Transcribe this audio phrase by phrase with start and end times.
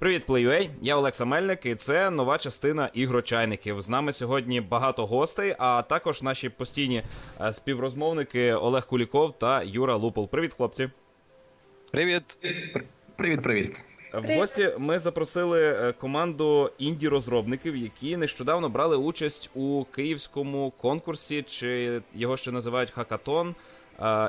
[0.00, 0.70] Привіт, Плеюей!
[0.82, 3.82] Я Олекса Мельник, і це нова частина ігрочайників.
[3.82, 7.02] З нами сьогодні багато гостей, а також наші постійні
[7.40, 10.28] е, співрозмовники Олег Куліков та Юра Лупол.
[10.28, 10.90] Привіт, хлопці!
[11.90, 12.22] Привіт!
[13.16, 13.84] Привіт, привіт.
[14.14, 22.02] В гості ми запросили е, команду інді-розробників, які нещодавно брали участь у київському конкурсі, чи
[22.14, 23.54] його ще називають Хакатон.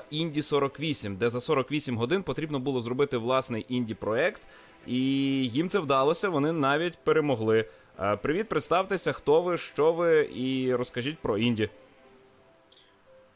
[0.09, 4.41] Інді 48, де за 48 годин потрібно було зробити власний інді-проект,
[4.86, 5.00] і
[5.48, 6.28] їм це вдалося.
[6.28, 7.64] Вони навіть перемогли.
[8.22, 11.68] Привіт, представтеся, хто ви, що ви, і розкажіть про інді.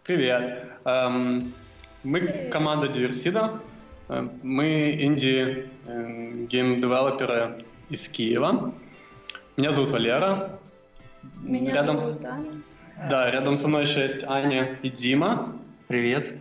[0.03, 0.43] Привіт.
[0.85, 1.43] Um,
[2.05, 3.61] мы команда Диверсида.
[4.43, 8.73] Мы инди-гейм-девелоперы из Киева.
[9.57, 10.59] Меня зовут Валера.
[11.43, 12.01] Меня рядом...
[12.01, 12.51] зовут Аня.
[13.11, 15.55] Да, рядом со мной еще есть Аня и Дима.
[15.87, 16.35] Привет.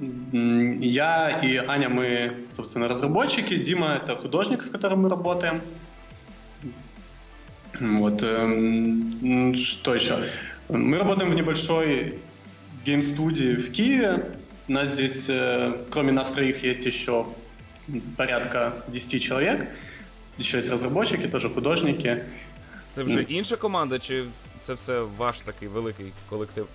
[0.00, 3.56] Я и Аня, мы, собственно, разработчики.
[3.56, 5.60] Дима — это художник, с которым мы работаем.
[7.78, 8.22] Вот.
[8.22, 10.30] Эм, что еще?
[10.68, 12.18] Мы работаем в небольшой
[12.84, 14.30] гейм-студии в Киеве.
[14.68, 17.26] У нас здесь, э, кроме нас троих, есть еще
[18.16, 19.68] порядка 10 человек.
[20.38, 22.24] Еще есть разработчики, тоже художники.
[22.90, 24.24] Це вже інша команда, чи
[24.60, 26.66] це все ваш такий великий колектив?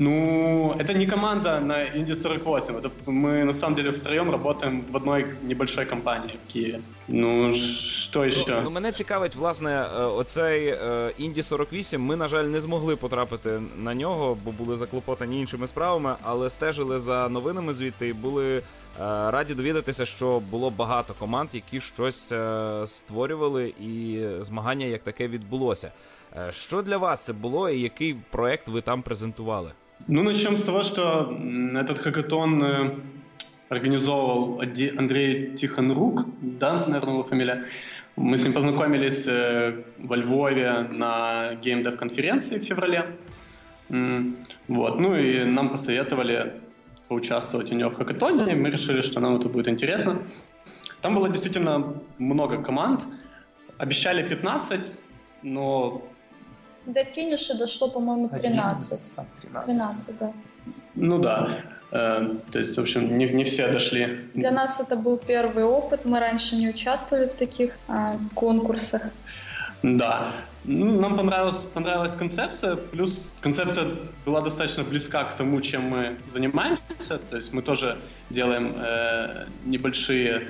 [0.00, 2.76] Ну, это не команда на Инди 48.
[2.76, 6.80] Это мы на самом деле втроем работаем в одной небольшой компании в Киеве.
[7.08, 8.60] Ну, що ну, ще?
[8.64, 10.74] Ну, мене цікавить, власне, е, оцей
[11.18, 12.02] Інді 48.
[12.02, 17.00] Ми, на жаль, не змогли потрапити на нього, бо були заклопотані іншими справами, але стежили
[17.00, 18.62] за новинами звідти і були е,
[19.30, 25.92] раді довідатися, що було багато команд, які щось е, створювали, і змагання як таке відбулося.
[26.50, 29.72] Що для вас це було, і який проект ви там презентували?
[30.07, 31.35] Ну, начнем с того, что
[31.73, 32.95] этот хакатон э,
[33.69, 34.61] организовывал
[34.97, 37.65] Андрей Тихонрук, да, наверное, его фамилия.
[38.15, 43.17] Мы с ним познакомились э, во Львове на геймдев-конференции в феврале.
[44.67, 44.99] Вот.
[44.99, 46.53] Ну и нам посоветовали
[47.07, 50.19] поучаствовать у него в хакатоне, и мы решили, что нам это будет интересно.
[51.01, 53.01] Там было действительно много команд.
[53.77, 55.01] Обещали 15,
[55.43, 56.01] но
[56.86, 59.14] до финиша дошло, по-моему, 13.
[59.42, 59.66] 13.
[59.66, 60.32] 13, да.
[60.94, 61.60] Ну да.
[61.92, 64.28] Э, то есть, в общем, не, не все дошли.
[64.34, 66.04] Для нас это был первый опыт.
[66.04, 69.02] Мы раньше не участвовали в таких а, конкурсах.
[69.82, 70.32] Да.
[70.64, 73.86] Ну, нам понравилась, понравилась концепция, плюс концепция
[74.26, 76.82] была достаточно близка к тому, чем мы занимаемся.
[77.30, 77.96] То есть мы тоже
[78.28, 80.48] делаем э, небольшие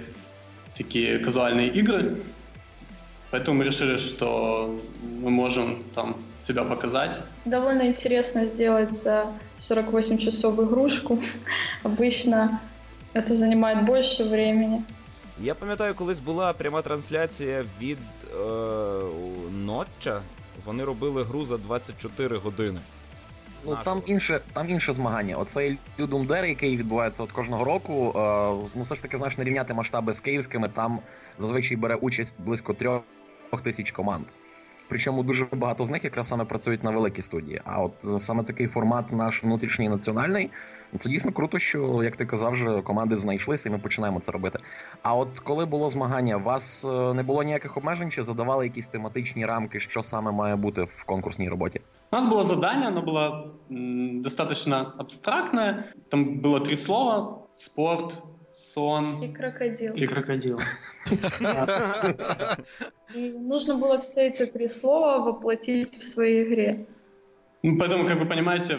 [0.77, 2.17] такие казуальные игры,
[3.35, 4.77] Поэтому мы решили, что
[5.23, 7.11] мы можем там себя показать.
[7.45, 9.27] Довольно интересно сделать за
[9.57, 11.21] 48 часов игрушку.
[11.85, 12.61] Обычно
[13.13, 14.83] это занимает больше времени.
[15.43, 18.37] Я пам'ятаю, колись була пряма трансляція від е,
[19.53, 20.21] Нотча.
[20.65, 22.81] Вони робили гру за 24 години.
[23.67, 25.37] Ну там інше там інше змагання.
[25.37, 28.13] Оцей Людум Дер, який відбувається от кожного року.
[28.17, 28.21] Е,
[28.75, 30.69] ну все ж таки, знаєш, не рівняти масштаби з київськими.
[30.69, 30.99] Там
[31.39, 33.03] зазвичай бере участь близько трьох
[33.62, 34.26] тисяч команд.
[34.88, 37.62] Причому дуже багато з них якраз саме працюють на великій студії.
[37.66, 40.50] А от е, саме такий формат наш внутрішній національний,
[40.98, 44.60] це дійсно круто, що як ти казав, вже команди знайшлися, і ми починаємо це робити.
[45.02, 48.88] А от коли було змагання, у вас е, не було ніяких обмежень, чи задавали якісь
[48.88, 51.82] тематичні рамки, що саме має бути в конкурсній роботі?
[52.12, 53.52] У нас було завдання, воно було
[54.22, 55.94] достатньо абстрактне.
[56.12, 59.94] Там було три слова: спорт, сон и крокодил.
[59.98, 60.60] И крокодил.
[63.15, 66.87] И нужно было все эти три слова воплотить в своей игре.
[67.63, 68.79] Ну, поэтому, как вы понимаете,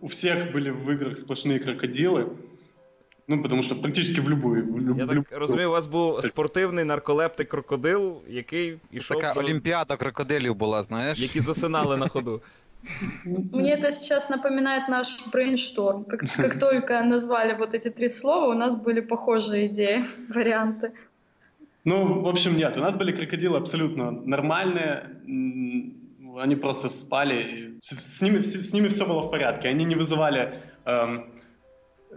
[0.00, 2.26] у всех были в играх сплошные крокодилы.
[3.28, 4.64] Ну, потому що практично в любую.
[4.64, 4.98] В люб...
[4.98, 9.20] Я так розумію, у вас був спортивний нарколептик крокодил, який ішов.
[9.20, 9.40] Така до...
[9.40, 11.18] олімпіада крокодилів була, знаєш?
[11.18, 12.42] Які засинали на ходу.
[13.52, 16.04] Мне это сейчас напоминает наш брейншторм.
[16.04, 20.04] Как, как только назвали вот эти три слова, у нас были похожие идеи,
[20.34, 20.90] варианты.
[21.85, 22.77] Ну, в общем, нет.
[22.77, 25.03] У нас были крокодилы абсолютно нормальные.
[26.37, 27.79] Они просто спали.
[27.81, 29.69] С ними, с ними все было в порядке.
[29.69, 30.55] Они не вызывали...
[30.85, 31.31] Эм,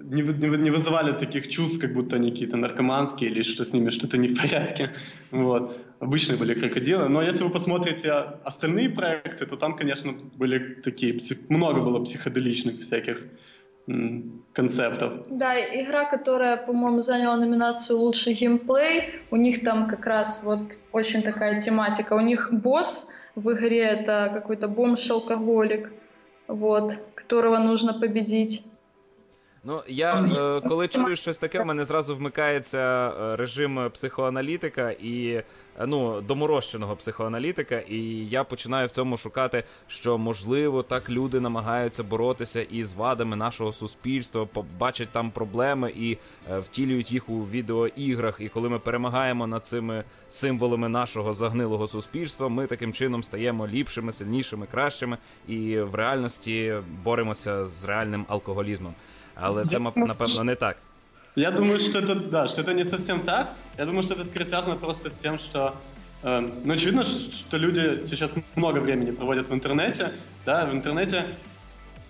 [0.03, 3.91] не, не, не вызывали таких чувств, как будто они какие-то наркоманские или что с ними
[3.91, 4.91] что-то не в порядке.
[5.31, 5.76] Вот.
[6.00, 7.09] Обычные были крокодилы.
[7.09, 8.11] Но если вы посмотрите
[8.44, 11.21] остальные проекты, то там, конечно, были такие...
[11.49, 13.25] Много было психоделичных всяких
[14.52, 15.12] концептов.
[15.31, 20.61] Да, игра, которая, по-моему, заняла номинацию «Лучший геймплей», у них там как раз вот
[20.93, 22.14] очень такая тематика.
[22.14, 25.93] У них босс в игре— это какой-то бомж-алкоголик,
[26.49, 28.64] вот, которого нужно победить.
[29.64, 35.43] Ну, я е, коли чую щось таке, в мене зразу вмикається е, режим психоаналітика і
[35.87, 37.99] ну, доморощеного психоаналітика, і
[38.31, 44.47] я починаю в цьому шукати, що можливо так люди намагаються боротися із вадами нашого суспільства,
[44.47, 46.19] побачать там проблеми і
[46.51, 48.37] е, втілюють їх у відеоіграх.
[48.41, 54.13] І коли ми перемагаємо над цими символами нашого загнилого суспільства, ми таким чином стаємо ліпшими,
[54.13, 56.75] сильнішими, кращими, і в реальності
[57.05, 58.95] боремося з реальним алкоголізмом.
[59.35, 60.77] Але це напевно не так.
[61.38, 63.49] Я думаю, что это, да, что это не совсем так.
[63.79, 65.73] Я думаю, что это скорее связано просто с тем, что,
[66.25, 70.11] э, ну, очевидно, что люди сейчас много времени проводят в интернете,
[70.44, 71.25] да, в интернете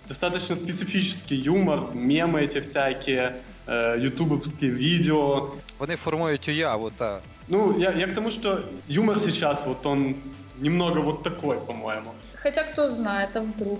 [0.07, 3.35] достаточно специфический юмор, мемы эти всякие,
[3.67, 5.51] э, ютубовские видео.
[5.79, 7.19] Вони формують уяву, та.
[7.47, 10.15] Ну, я, я к тому, что юмор сейчас, вот он
[10.59, 12.11] немного вот такой, по-моему.
[12.33, 13.79] Хотя кто знает, а вдруг?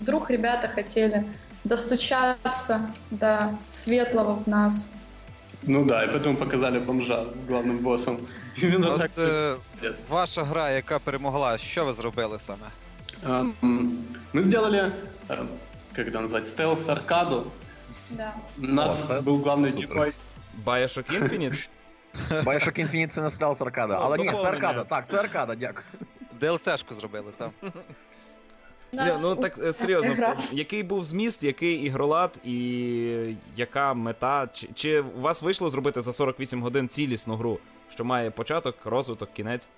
[0.00, 1.24] Вдруг ребята хотели
[1.67, 2.81] достучаться
[3.11, 3.39] до
[3.69, 4.91] светлого в нас.
[5.63, 8.17] Ну да, и поэтому показали бомжа главным боссом.
[8.63, 9.11] Именно От так.
[9.17, 9.95] е, Нет.
[10.09, 12.67] ваша гра, яка перемогла, що ви зробили саме?
[13.23, 13.29] А,
[13.63, 13.97] м,
[14.33, 14.91] Мы сделали,
[15.29, 15.45] э,
[15.95, 17.43] как это назвать, стелс-аркаду.
[18.09, 18.33] Да.
[18.57, 19.89] У нас О, це- был главный це супер.
[19.97, 20.11] герой.
[20.65, 21.67] Bioshock Infinite?
[22.43, 23.99] Bioshock Infinite це не стелс аркада.
[24.01, 24.55] Але ні, це доповнення.
[24.55, 24.83] аркада.
[24.83, 25.85] Так, це аркада, дякую.
[26.39, 27.49] ДЛЦшку зробили, так.
[28.93, 30.37] У Ні, нас ну у- так е, серйозно, гра.
[30.51, 34.47] який був зміст, який ігролад і яка мета?
[34.53, 37.59] Чи, чи у вас вийшло зробити за 48 годин цілісну гру,
[37.93, 39.69] що має початок, розвиток, кінець?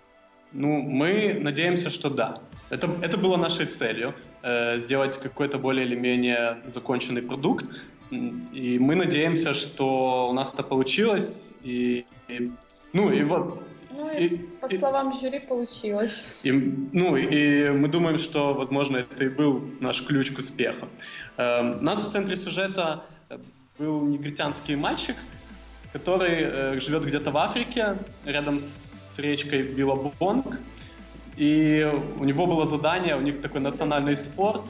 [0.53, 2.39] Ну, мы надеемся, что да.
[2.71, 4.13] Это, это было нашей целью,
[4.43, 7.65] э, сделать какой-то более или менее законченный продукт.
[8.13, 9.85] М, И мы надеемся, что
[10.29, 11.53] у нас это получилось.
[11.65, 12.49] И, и-
[12.93, 13.59] ну, и вот
[14.00, 16.40] Ну И- и, по и- словам жюри, получилось.
[16.42, 16.52] И,
[16.92, 20.88] ну, и мы думаем, что, возможно, это и был наш ключ к успеху.
[21.36, 23.38] Эм, У нас в центре сюжета э,
[23.78, 25.16] был негритянский мальчик,
[25.92, 30.58] который э, живет где-то в Африке, рядом с речкой Билабонг.
[31.36, 31.86] И
[32.18, 34.62] у него было задание, у них такой национальный спорт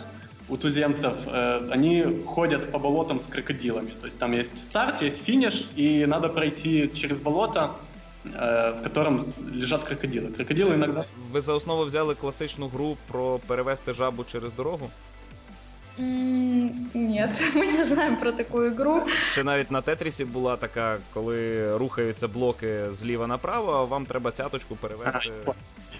[0.48, 1.14] у туземцев.
[1.26, 3.90] Э, Они ходят по болотам с крокодилами.
[4.00, 7.89] То есть там есть старт, есть финиш, и надо пройти через болото, э,
[8.23, 10.29] в котором с- лежат крокодилы.
[10.37, 11.03] Крокодилы иногда
[11.33, 14.89] Ви за основу взяли класичну гру про перевести жабу через дорогу?
[15.99, 19.01] М, Нет, мы не знаем про такую игру.
[19.31, 24.75] Ще навіть на Тетрісі була така, коли рухаються блоки зліва направо, а вам треба цяточку
[24.75, 25.31] перевести.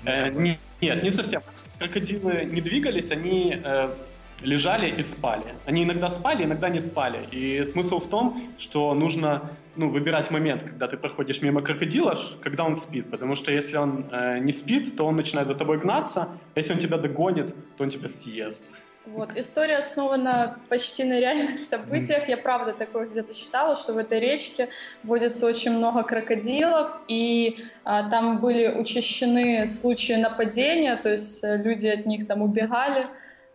[0.05, 1.41] Э, не- нет, не совсем.
[1.81, 3.89] Крокодилы не двигались, они э,
[4.43, 5.53] лежали и спали.
[5.67, 7.17] Они иногда спали, иногда не спали.
[7.33, 9.41] И смысл в том, что нужно
[9.76, 13.10] ну, выбирать момент, когда ты проходишь мимо крокодила, когда он спит.
[13.10, 16.28] Потому что если он э, не спит, то он начинает за тобой гнаться.
[16.54, 18.64] Если он тебя догонит, то он тебя съест.
[19.06, 19.30] Вот.
[19.34, 22.28] История основана почти на реальных событиях.
[22.28, 24.68] Я правда такое где-то читала, что в этой речке
[25.02, 31.86] водится очень много крокодилов, и а, там были учащены случаи нападения, то есть э, люди
[31.86, 33.06] от них там убегали.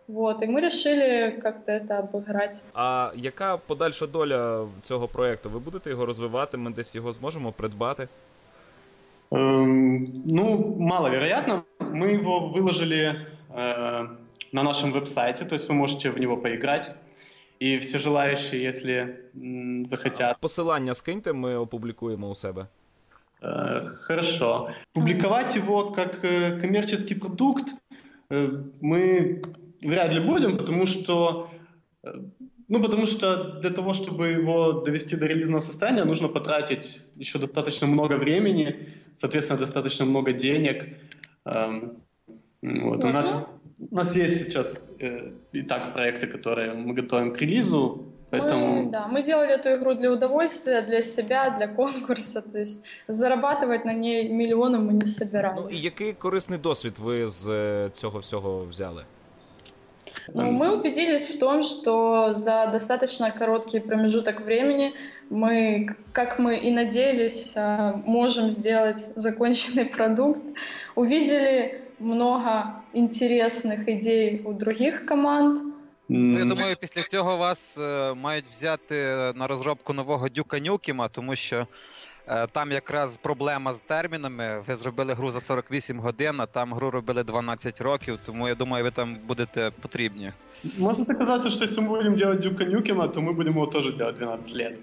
[0.07, 2.61] Вот, и мы решили как-то это обыграть.
[2.73, 5.49] А яка подальша доля цього проекту?
[5.49, 6.57] Ви будете його розвивати?
[6.57, 8.07] Ми десь його зможемо придбати?
[9.31, 11.63] Эм, ну, маловероятно.
[11.79, 13.15] Мы его выложили
[13.55, 14.07] э,
[14.51, 16.91] на нашем веб-сайте, то есть вы можете в него поиграть.
[17.61, 20.37] И все желающие, если м, захотят.
[20.39, 22.65] Посилання скиньте, ми опублікуємо у себе.
[23.41, 24.69] Э, хорошо.
[24.93, 27.67] Публиковать его как э, коммерческий продукт
[28.29, 28.49] э,
[28.81, 29.41] мы
[29.81, 31.47] вряд ли будем, потому что
[32.03, 32.13] э,
[32.69, 37.87] ну, потому что для того, чтобы его довести до релизного состояния, нужно потратить еще достаточно
[37.87, 38.75] много времени,
[39.15, 40.83] соответственно, достаточно много денег.
[41.45, 41.97] Эм,
[42.63, 43.03] Вот.
[43.03, 43.47] У, нас,
[43.91, 48.83] у нас есть сейчас э, и так проекты, которые мы готовим к релизу, поэтому...
[48.83, 53.85] Мы, да, мы делали эту игру для удовольствия, для себя, для конкурса, то есть зарабатывать
[53.85, 55.83] на ней миллионы мы не Ну і собирались.
[55.83, 59.03] який корисний досвід ви з е, цього всього взяли?
[60.33, 64.93] Ну, мы убедились в том, что за достаточно короткий промежуток времени
[65.29, 70.39] мы, как мы и надеялись, а, можем сделать законченный продукт.
[70.95, 75.61] Увидели много интересных идей у других команд.
[76.09, 78.95] Ну, я м, думаю, після цього вас е, мають взяти
[79.35, 81.65] на розробку нового Дюка Нюкіма, тому що е,
[82.51, 84.63] там якраз проблема з термінами.
[84.67, 88.83] Ви зробили гру за 48 годин, а там гру робили 12 років, тому я думаю,
[88.83, 90.31] ви там будете потрібні.
[90.77, 94.17] Может оказаться, что если мы будем делать Дюка Нюкема, то мы будем его тоже делать
[94.17, 94.73] 12 лет.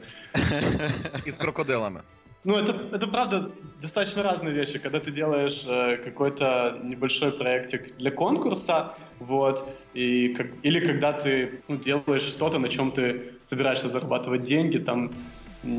[1.26, 2.00] І з крокодилами.
[2.44, 3.50] Ну, это, это правда
[3.82, 10.46] достаточно разные вещи, когда ты делаешь э, какой-то небольшой проектик для конкурса, вот, и как,
[10.62, 15.10] или когда ты ну, делаешь что-то, на чем ты собираешься зарабатывать деньги, там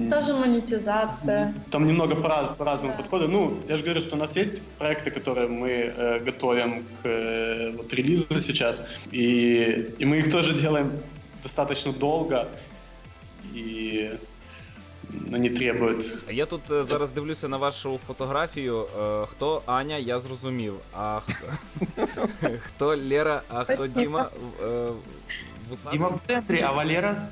[0.09, 1.53] Тоже монетизация.
[1.71, 2.97] Там немного по- по-разному Да.
[3.01, 3.27] подхода.
[3.27, 7.71] Ну, я же говорю, что у нас есть проекты, которые мы э, готовим к э,
[7.77, 10.91] вот, релизу сейчас, и, и мы их тоже делаем
[11.43, 12.47] достаточно долго,
[13.55, 14.11] и
[15.33, 16.05] они требуют...
[16.27, 18.85] А Я тут е, зараз дивлюся на вашу фотографію.
[19.01, 20.73] Е, Хто Аня, я зрозумів.
[20.97, 21.47] А хто,
[22.59, 24.01] хто Лера, а хто Спасибо.
[24.01, 24.29] Діма?
[24.63, 24.88] Е,
[25.69, 25.99] Вусатий?
[25.99, 27.27] Дима в центре, а Валера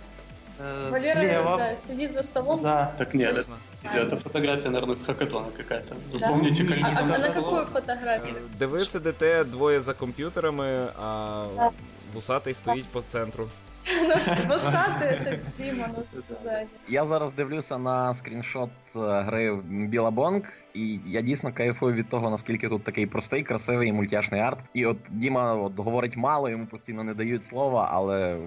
[0.60, 1.58] э, Валера слева.
[1.58, 2.62] да, сидит за столом.
[2.63, 2.94] Да.
[2.98, 3.56] Так нет, Точно.
[3.84, 5.96] это, это фотография, наверное, с хакатона какая-то.
[6.12, 6.27] Вы Да?
[6.29, 7.44] помните, как А, а- там а на это было?
[7.44, 8.36] какую фотографию?
[8.60, 11.70] Де ви сидите двоє за комп'ютерами, а Да.
[12.13, 13.50] вусатий стоїть по центру.
[14.48, 16.03] Высоты это Дима ну,
[16.44, 16.67] сзади.
[16.88, 22.70] Я зараз дивлюся на скріншот е, гри Білабонг, і я дійсно кайфую від того, наскільки
[22.70, 24.65] тут такий простий, красивий і мультяшний арт.
[24.74, 28.38] І от Діма от, говорить мало, йому постійно не дають слова, але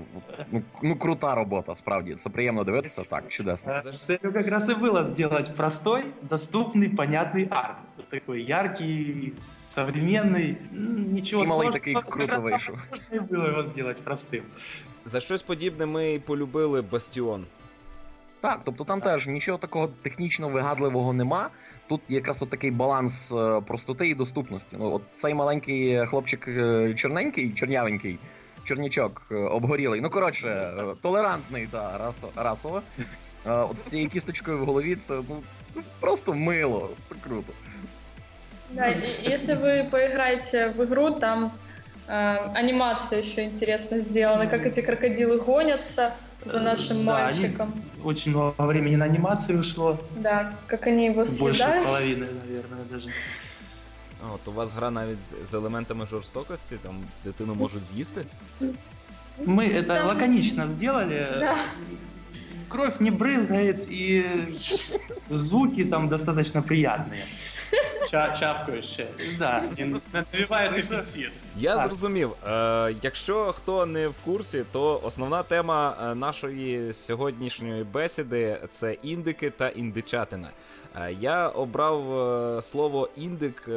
[0.53, 2.15] ну, ну крута робота, справді.
[2.15, 3.03] Це приємно дивитися.
[3.09, 3.73] Так, чудесно.
[3.73, 7.79] Э, Целью как раз и было сделать простой, доступный, понятный арт.
[7.97, 9.33] Вот Такой яркий,
[9.77, 11.73] современный, м, ничего И малый сложного.
[11.73, 12.77] такой Как круто раз самое вышел.
[12.89, 14.43] сложное было его сделать простым.
[15.05, 17.47] За щось подібне ми і полюбили Бастіон.
[18.41, 21.49] Так, тобто там теж нічого такого технічно вигадливого нема.
[21.89, 24.77] Тут якраз от такий баланс е, простоти і доступності.
[24.79, 28.19] Ну, от цей маленький хлопчик е, чорненький, чорнявенький,
[28.65, 30.01] чорнячок е, обгорілий.
[30.01, 32.83] Ну, коротше, е, толерантний та расо, расово.
[32.99, 33.05] Е,
[33.53, 35.43] От з цією кісточкою в голові це ну,
[35.75, 37.53] ну, просто мило, це круто.
[38.71, 41.53] Да, и если вы поиграете в игру, там
[42.09, 46.13] э, анимация еще интересно сделана, как эти крокодилы гонятся
[46.45, 47.73] за нашим Да, они- мальчиком.
[48.05, 49.99] Очень много времени на анимацию ушло.
[50.17, 51.87] Да, как они его Больше съедают.
[51.87, 53.09] половины, наверное, даже.
[54.23, 56.95] А, От у вас гра навіть з елементами жорстокості, там
[57.25, 58.21] дитину можуть з'їсти.
[59.47, 61.27] Мы это Там- лаконично сделали.
[61.41, 61.57] Да.
[62.69, 64.25] Кровь не брызгает, и
[65.31, 67.25] звуки там достаточно приятные.
[68.12, 69.08] Ча- ще.
[69.40, 69.64] Да.
[69.80, 71.32] И навевает аппетит.
[71.58, 72.32] Я зрозумів.
[72.48, 79.50] Е, якщо хто не в курсі, то основна тема е, нашої сьогоднішньої бесіди це індики
[79.50, 80.50] та індичатина.
[80.96, 82.20] Е, я обрав
[82.58, 83.70] е, слово індик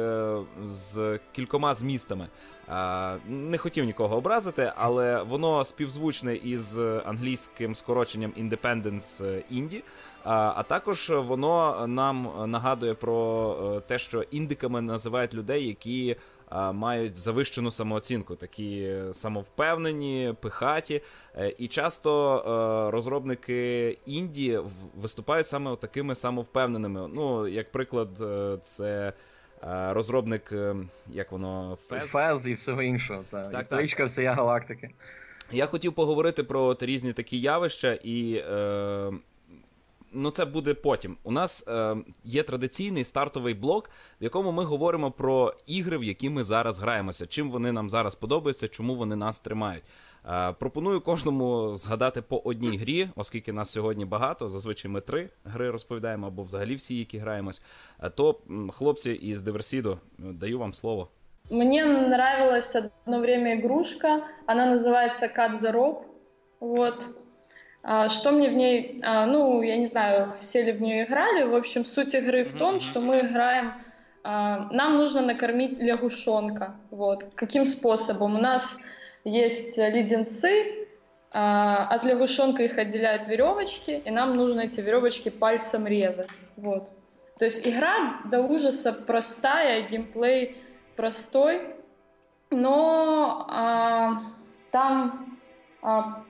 [0.65, 2.27] з кількома змістами.
[2.69, 9.81] Е, не хотів нікого образити, але воно співзвучне із англійським скороченням Independence е, Indie.
[10.23, 16.15] А, також воно нам нагадує про е, те, що індиками називають людей, які
[16.73, 21.01] мають завищену самооцінку, такі самовпевнені, пихаті.
[21.37, 27.09] Е, І часто е, розробники інді в- виступають саме такими самовпевненими.
[27.15, 29.13] Ну, як приклад, е, це е,
[29.61, 30.75] розробник, е,
[31.07, 32.03] як воно, Фез.
[32.03, 33.23] Фез і всього іншого.
[33.29, 33.49] Та.
[33.49, 34.89] Так, Історичка всія галактики.
[35.51, 39.11] Я хотів поговорити про от різні такі явища, і е,
[40.13, 41.17] ну це буде потім.
[41.23, 43.89] У нас е, є традиційний стартовий блок,
[44.21, 48.15] в якому ми говоримо про ігри, в які ми зараз граємося, чим вони нам зараз
[48.15, 49.83] подобаються, чому вони нас тримають.
[50.30, 54.48] Е, пропоную кожному згадати по одній грі, оскільки нас сьогодні багато.
[54.48, 57.62] Зазвичай ми три гри розповідаємо, або взагалі всі, які граємось.
[58.02, 61.08] Е, то м, хлопці із Диверсіду, е, даю вам слово.
[61.50, 66.02] Мне нравилась одно время игрушка, она называется Cut the Rope.
[66.60, 66.94] Вот.
[67.82, 71.44] А, Что мне в ней, а, ну, я не знаю, все ли в нее играли.
[71.44, 72.80] В общем, суть игры в Мгм, том, мгм.
[72.80, 73.72] что мы играем,
[74.22, 76.74] а, нам нужно накормить лягушонка.
[76.90, 77.24] Вот.
[77.34, 78.36] Каким способом?
[78.36, 78.78] У нас
[79.29, 80.87] есть леденцы,
[81.31, 86.29] а, от лягушонка их отделяют веревочки, и нам нужно эти веревочки пальцем резать.
[86.55, 86.89] Вот.
[87.37, 90.57] То есть игра до ужаса простая, геймплей
[90.95, 91.75] простой,
[92.49, 94.23] но а,
[94.71, 95.39] там
[95.81, 96.23] а,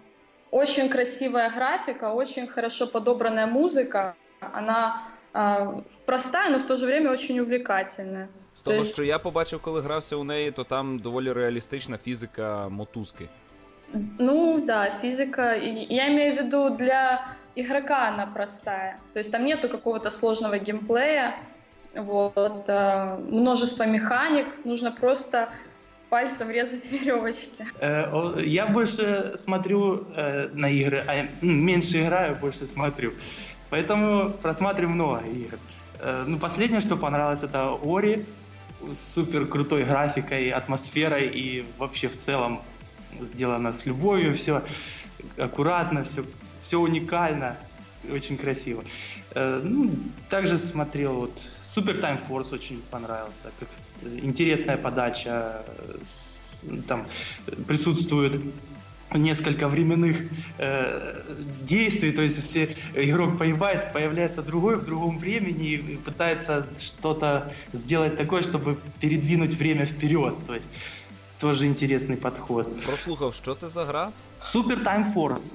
[0.51, 4.15] очень красивая графика, очень хорошо подобранная музыка.
[4.39, 5.01] Она
[5.33, 8.29] а, простая, но в то же время очень увлекательная.
[8.58, 11.98] З того, То есть- що я побачив, коли грався у неї, то там доволі реалістична
[11.98, 13.28] фізика мотузки.
[14.18, 15.54] Ну да, физика.
[15.56, 17.26] и Я имею в виду для
[17.56, 18.96] игрока она простая.
[19.12, 21.34] То есть там нету какого-то сложного геймплея,
[21.96, 24.46] вот, а, множество механик.
[24.64, 25.48] Нужно просто
[26.08, 27.66] пальцем резать веревочки.
[27.80, 33.12] Э, о, Я больше смотрю э, на игры, а м, меньше играю, больше смотрю.
[33.70, 35.58] Поэтому просматриваю много игр.
[36.00, 38.24] Э, Ну, последнее, что понравилось, это Ори.
[39.13, 42.61] Супер крутой графикой, атмосферой и вообще в целом
[43.33, 44.63] сделано с любовью, все
[45.37, 46.23] аккуратно, все,
[46.65, 47.57] все уникально.
[48.09, 48.83] очень красиво.
[49.35, 49.91] Э, ну,
[50.29, 51.37] также смотрел вот
[51.75, 53.69] Super Time Force очень понравился, как
[54.23, 55.63] интересная подача,
[56.87, 57.05] там
[57.67, 58.41] присутствует
[59.14, 60.16] несколько временных
[60.58, 61.22] э,
[61.62, 68.16] действий, то есть если игрок погибает, появляется другой в другом времени и пытается что-то сделать
[68.16, 70.34] такое, чтобы передвинуть время вперед.
[70.46, 70.66] То есть
[71.38, 72.82] тоже интересний підход.
[72.82, 74.10] Прослухав, що це за гра?
[74.42, 75.52] Super Time Force.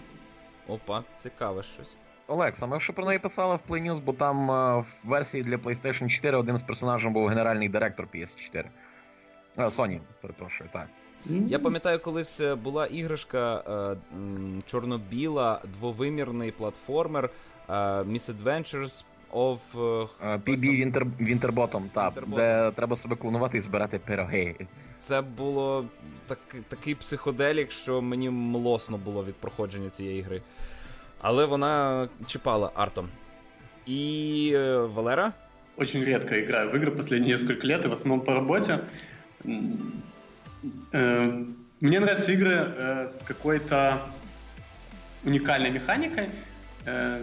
[0.67, 1.95] Опа, цікаве щось.
[2.27, 5.55] Олекса, ми вже про неї писали в Play News, бо там е, в версії для
[5.55, 8.65] PlayStation 4 одним з персонажів був генеральний директор PS4.
[9.57, 10.87] А, Sony, перепрошую, так.
[11.26, 17.30] Я пам'ятаю, колись е, була іграшка е, м, чорно-біла, двовимірний платформер
[17.68, 19.58] е, Miss Adventures of.
[20.22, 22.34] PB Winter, Winterbottom, так, Winterbottom.
[22.36, 24.56] де треба себе клонувати і збирати пироги.
[25.00, 25.84] Це було
[26.26, 26.38] так,
[26.68, 30.42] такий психоделік, що мені млосно було від проходження цієї гри.
[31.20, 33.08] Але вона чіпала артом.
[33.86, 35.32] І е, Валера?
[35.76, 38.78] Очень редко играю в игры последние несколько лет, и в основном по работе.
[40.92, 41.44] Э,
[41.80, 44.00] Мне нравятся игры э, с какой-то
[45.24, 46.30] уникальной механикой,
[46.86, 47.20] э,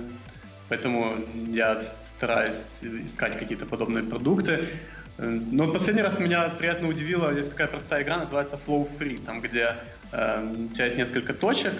[0.69, 1.15] поэтому
[1.47, 4.69] я стараюсь искать какие-то подобные продукты.
[5.17, 9.75] Но последний раз меня приятно удивило, есть такая простая игра, называется Flow Free, там где
[10.11, 11.73] э, у тебя есть несколько точек,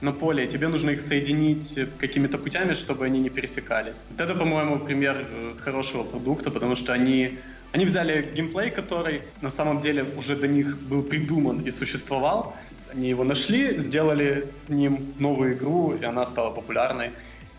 [0.00, 3.96] на поле, и тебе нужно их соединить какими-то путями, чтобы они не пересекались.
[4.10, 5.26] Вот это, по-моему, пример
[5.64, 7.38] хорошего продукта, потому что они,
[7.73, 12.53] они взяли геймплей, который на самом деле уже до них был придуман и существовал.
[12.93, 17.09] Они его нашли, сделали с ним новую игру, и она стала популярной.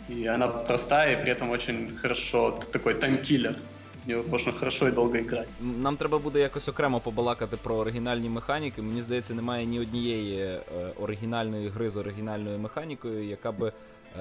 [0.09, 3.57] И она простая, и при этом очень хорошо, такой таймкиллер.
[4.05, 5.49] В нее можно хорошо и долго играть.
[5.61, 8.83] Нам треба буде якось окремо побалакати про оригінальні механіки.
[8.83, 10.61] Мені здається, немає ні однієї е,
[11.01, 13.73] оригінальної гри з оригінальною механікою, яка би е,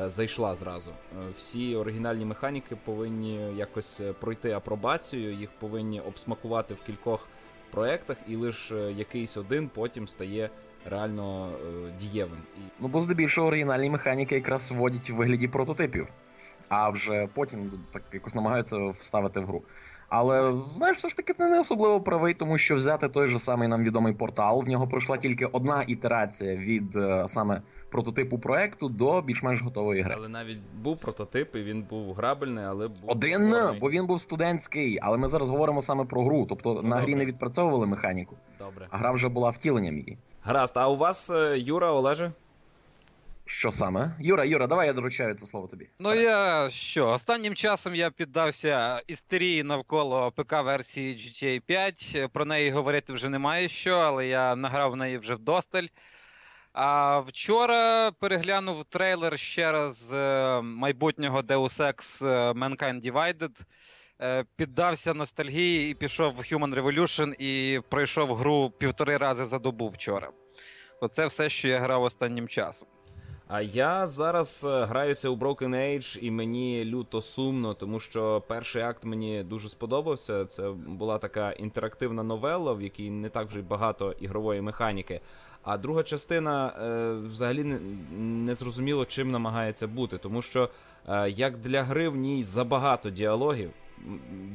[0.07, 0.91] зайшла зразу.
[0.91, 7.29] Е, Всі оригінальні механіки повинні якось е, пройти апробацію, їх повинні обсмакувати в кількох
[7.71, 10.51] проектах, і лише е, якийсь один потім стає
[10.85, 12.39] реально е, дієвим.
[12.81, 16.09] Ну, бо здебільшого оригінальні механіки якраз вводять в вигляді прототипів,
[16.69, 19.63] а вже потім так якось намагаються вставити в гру.
[20.09, 23.69] Але знаєш, все ж таки ти не особливо правий, тому що взяти той же самий
[23.69, 29.23] нам відомий портал, в нього пройшла тільки одна ітерація від е, саме прототипу проекту до
[29.23, 30.15] більш-менш готової гри.
[30.19, 33.81] Але навіть був прототип, і він був грабельний, але був Один, створений.
[33.81, 36.47] бо він був студентський, але ми зараз говоримо саме про гру.
[36.49, 38.87] Тобто на грі не відпрацьовували механіку, Добре.
[38.91, 40.19] а гра вже була втіленням її.
[40.43, 42.33] Гаразд, а у вас, е, Юра, Олеже?
[43.49, 44.11] Що саме?
[44.21, 45.89] Юра, Юра, давай я доручаю це слово тобі.
[45.99, 52.31] Ну я що, останнім часом я піддався істерії навколо ПК-версії GTA 5.
[52.33, 55.87] Про неї говорити вже немає що, але я награв в неї вже вдосталь.
[56.73, 63.61] А вчора переглянув трейлер ще раз е, майбутнього Deus Ex е, Mankind Divided.
[64.23, 69.89] Е, Піддався ностальгії і пішов в Human Revolution і пройшов гру півтори рази за добу
[69.89, 70.31] вчора.
[71.01, 72.89] Оце все, що я грав останнім часом.
[73.51, 78.83] А я зараз е, граюся у Broken Age, і мені люто сумно, тому що перший
[78.83, 80.45] акт мені дуже сподобався.
[80.45, 85.21] Це була така інтерактивна новела, в якій не так вже багато ігрової механіки.
[85.63, 87.65] А друга частина е, взагалі
[88.19, 90.69] не, зрозуміло, чим намагається бути, тому що
[91.09, 93.71] е, як для гри в ній забагато діалогів.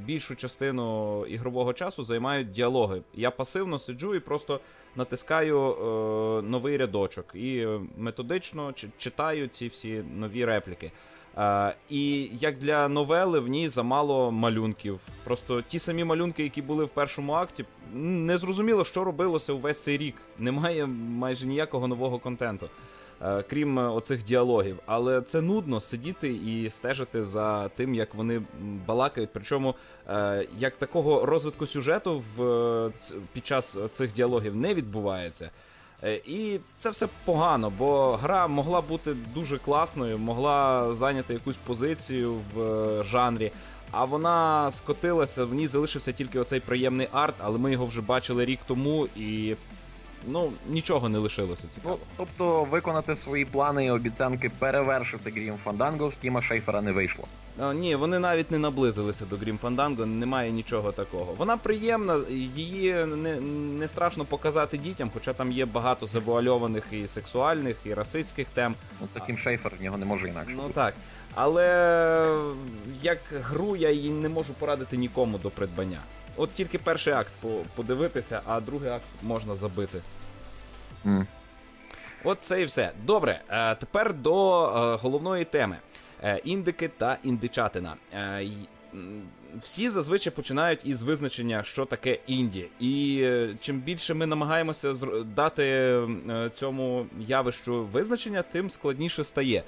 [0.05, 3.01] Більшу частину ігрового часу займають діалоги.
[3.13, 4.59] Я пасивно сиджу і просто
[4.95, 10.91] натискаю е, новий рядочок і методично чи- читаю ці всі нові репліки.
[11.37, 14.99] Е, і як для новели, в ній замало малюнків.
[15.23, 19.97] Просто ті самі малюнки, які були в першому акті, не зрозуміло, що робилося увесь цей
[19.97, 20.15] рік.
[20.39, 20.85] Немає
[21.19, 22.69] майже ніякого нового контенту.
[23.21, 28.41] Е, Крім е, оцих діалогів, але це нудно сидіти і стежити за тим, як вони
[28.87, 29.29] балакають.
[29.33, 29.75] Причому
[30.07, 32.91] е, як такого розвитку сюжету в
[33.33, 35.49] під час цих діалогів не відбувається.
[36.25, 43.03] І це все погано, бо гра могла бути дуже класною, могла зайняти якусь позицію в
[43.03, 43.51] жанрі.
[43.91, 48.45] А вона скотилася, в ній залишився тільки оцей приємний арт, але ми його вже бачили
[48.45, 49.55] рік тому, і
[50.27, 51.99] ну нічого не лишилося Ну, цікавого.
[52.17, 57.25] тобто виконати свої плани і обіцянки перевершити Грім Фанданго з Тіма Шейфера не вийшло.
[57.59, 61.33] А, ні, вони навіть не наблизилися до Grim Fandango, немає нічого такого.
[61.37, 63.35] Вона приємна, її не,
[63.79, 68.75] не страшно показати дітям, хоча там є багато завуальованих і сексуальних, і расистських тем.
[69.01, 70.53] Ну це Тім Шейфер, в нього не може інакше.
[70.57, 70.73] Ну бути.
[70.73, 70.93] так.
[71.35, 72.37] Але
[73.01, 75.99] як гру я її не можу порадити нікому до придбання.
[76.37, 77.31] От тільки перший акт
[77.75, 80.01] подивитися, а другий акт можна забити.
[81.05, 81.27] М.
[82.23, 82.91] От це і все.
[83.05, 85.77] Добре, е, тепер до е, головної теми.
[86.23, 87.95] е, індики та індичатина.
[89.61, 92.67] Всі зазвичай починають із визначення, що таке інді.
[92.79, 93.25] І
[93.61, 94.93] чим більше ми намагаємося
[95.35, 95.97] дати
[96.55, 99.63] цьому явищу визначення, тим складніше стає.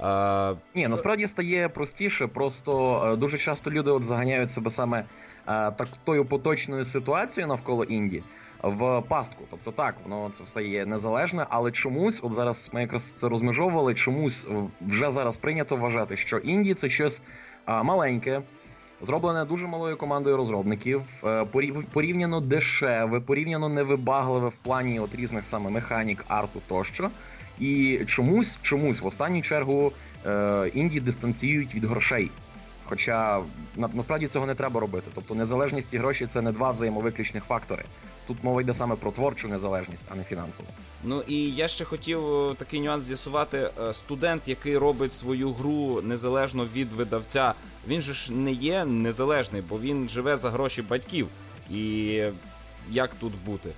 [0.00, 0.54] А...
[0.74, 5.04] Ні, насправді стає простіше, просто е, дуже часто люди от заганяють себе саме
[5.46, 8.22] так тою поточною ситуацією навколо Інді
[8.62, 9.44] в пастку.
[9.50, 13.94] Тобто так, воно це все є незалежне, але чомусь, от зараз ми якраз це розмежовували,
[13.94, 14.46] чомусь
[14.80, 17.22] вже зараз прийнято вважати, що Інді це щось
[17.66, 18.42] маленьке.
[19.02, 21.44] Зроблене дуже малою командою розробників, е,
[21.92, 27.10] порівняно дешеве, порівняно невибагливе в плані от різних саме механік, арту тощо.
[27.60, 29.92] І чомусь, чомусь в останню чергу
[30.26, 32.30] е, інді дистанціюють від грошей.
[32.84, 33.42] Хоча
[33.76, 35.10] на, насправді цього не треба робити.
[35.14, 37.84] Тобто незалежність і гроші це не два взаємовиключних фактори.
[38.26, 40.68] Тут мова йде саме про творчу незалежність, а не фінансову.
[41.04, 43.70] Ну і я ще хотів е, такий нюанс з'ясувати.
[43.82, 47.54] Е, студент, який робить свою гру незалежно від видавця,
[47.88, 51.28] він же ж не є незалежний, бо він живе за гроші батьків.
[51.70, 52.22] І
[52.90, 53.70] як тут бути?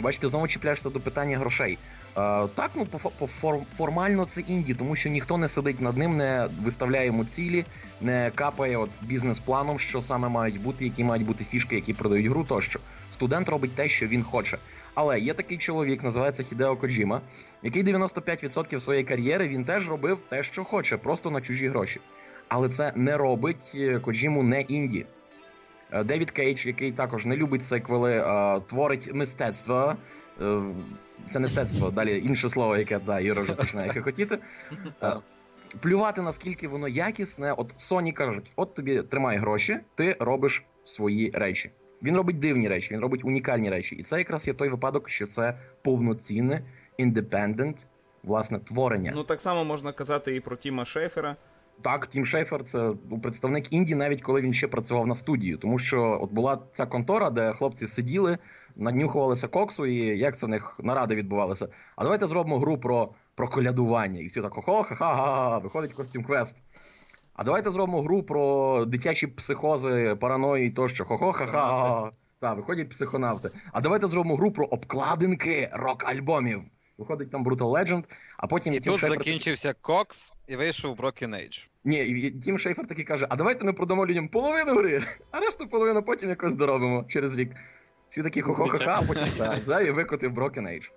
[0.00, 1.78] Бачите, знову чіпляєшся до питання грошей.
[2.16, 3.28] Е, так, ну по,
[3.76, 7.64] формально це інді, тому що ніхто не сидить над ним, не виставляє йому цілі,
[8.00, 12.44] не капає от бізнес-планом, що саме мають бути, які мають бути фішки, які продають гру.
[12.44, 14.58] Тощо студент робить те, що він хоче.
[14.94, 17.20] Але є такий чоловік, називається Хідео Коджіма,
[17.62, 22.00] який 95% своєї кар'єри він теж робив те, що хоче, просто на чужі гроші.
[22.48, 25.06] Але це не робить е, Коджіму не інді.
[25.92, 28.24] Е, Девід Кейдж, який також не любить сиквели,
[28.68, 29.96] творить мистецтво.
[31.26, 34.38] Це мистецтво, далі інше слово, яке да, Юра вже починає хихотіти.
[35.02, 35.16] Е,
[35.80, 41.70] плювати, наскільки воно якісне, от Sony кажуть: от тобі тримай гроші, ти робиш свої речі.
[42.02, 43.96] Він робить дивні речі, він робить унікальні речі.
[43.96, 46.62] І це якраз є той випадок, що це повноцінне,
[46.96, 47.86] індепендент,
[48.22, 49.12] власне, творення.
[49.14, 51.36] Ну так само можна казати і про Тіма Шейфера.
[51.82, 55.58] Так, Тім Шейфер це ну, представник Інді, навіть коли він ще працював на студію.
[55.58, 58.38] Тому що от була ця контора, де хлопці сиділи,
[58.76, 61.68] наднюхувалися коксу, і як це в них наради відбувалися.
[61.96, 64.20] А давайте зробимо гру про про колядування.
[64.20, 66.62] І всі так хо ха ха ха виходить костюм квест.
[67.34, 71.04] А давайте зробимо гру про дитячі психози, параної тощо.
[71.04, 72.10] Хо-хо-ха-ха.
[72.40, 73.50] Так, виходять психонавти.
[73.72, 76.62] А давайте зробимо гру про обкладинки рок-альбомів.
[76.98, 78.04] Виходить там Brutal Legend,
[78.38, 78.74] а потім.
[78.74, 79.18] І тут Шейфер...
[79.18, 81.69] закінчився Кокс і вийшов Broken Age.
[81.83, 85.67] Ні, і Тім Шейфер таки каже: а давайте ми продамо людям половину гри, а решту
[85.67, 87.51] половину потім якось доробимо через рік.
[88.09, 90.89] Всі такі хо-хо-ха-ха, а потім так, взяв і викотив Broken Age.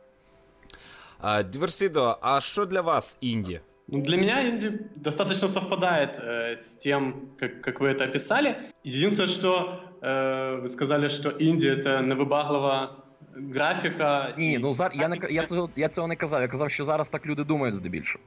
[1.21, 3.61] А, Диверсидо, а что для вас инди?
[3.89, 8.57] Ну, для меня инди достаточно совпадает э, с тем, как, как вы это описали.
[8.85, 12.97] Единственное, что э, вы сказали, что инди это невибаглива
[13.35, 14.35] графіка.
[14.39, 16.43] Ні, ну зараз я не я цього, я цього не казав.
[16.43, 18.25] Я казав, що зараз так люди думають здебільшого.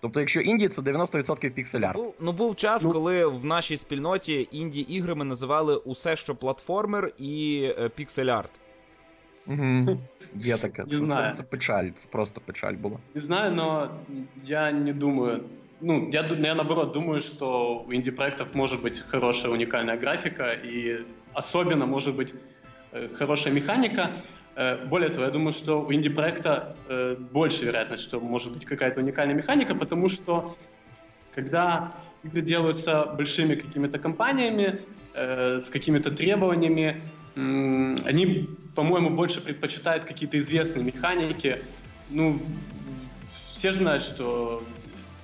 [0.00, 1.94] Тобто, якщо інді, це 90% піксель-арт.
[1.96, 7.12] Ну, ну був час, ну, коли в нашій спільноті інді іграми називали усе, що платформер
[7.18, 8.50] і е, піксель-арт.
[9.46, 9.98] Угу.
[10.34, 10.82] Є таке.
[10.82, 11.32] Не це, знаю.
[11.32, 12.98] Це, це печаль, це просто печаль була.
[13.14, 13.90] Не знаю, но
[14.44, 15.44] я не думаю.
[15.80, 21.86] Ну, я, я наоборот думаю, что у инди-проектов может быть хорошая уникальная графика и особенно
[21.86, 22.34] может быть
[22.92, 24.10] э, хорошая механика.
[24.59, 28.99] Э, более того, я думаю, что у инди-проекта э, больше вероятность, что может быть какая-то
[28.99, 30.57] уникальная механика, потому что
[31.33, 31.93] когда
[32.23, 34.81] игры делаются большими какими-то компаниями,
[35.13, 37.01] э, с какими-то требованиями,
[37.35, 41.59] они, по-моему, больше предпочитают какие-то известные механики.
[42.09, 42.41] Ну,
[43.55, 44.61] все же знают, что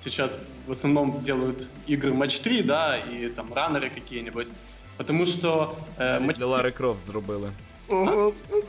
[0.02, 4.48] сейчас в основном делают игры матч 3, да, и там раннеры какие-нибудь.
[4.96, 5.76] Потому что...
[5.98, 6.36] Э, матч...
[6.36, 7.50] Для Лари Крофт зробили.
[7.89, 8.65] О, господи.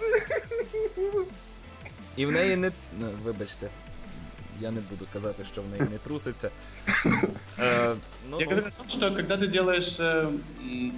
[2.16, 2.70] І в неї не.
[3.00, 3.68] Ну, вибачте.
[4.60, 6.50] Я не буду казати, що в неї не труситься.
[7.58, 7.94] Э,
[8.30, 10.28] ну, Я говорю о том, что когда ты делаешь э,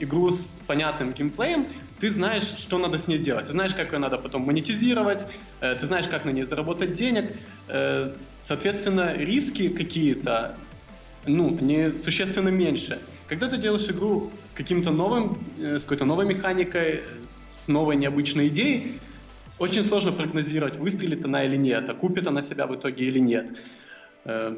[0.00, 1.66] игру с понятным геймплеем,
[2.00, 3.46] ты знаешь, что надо с ней делать.
[3.46, 5.20] Ты знаешь, как ее надо потом монетизировать,
[5.60, 7.24] э, ты знаешь, как на ней заработать денег.
[7.68, 8.12] Э,
[8.48, 10.54] соответственно, риски какие-то,
[11.26, 12.98] ну, они существенно меньше.
[13.28, 17.37] Когда ты делаешь игру с каким-то новым, э, с какой-то новой механикой, с
[17.69, 18.99] новой необычной идеей,
[19.59, 23.51] очень сложно прогнозировать, выстрелит она или нет, а купит она себя в итоге или нет.
[24.25, 24.55] Э,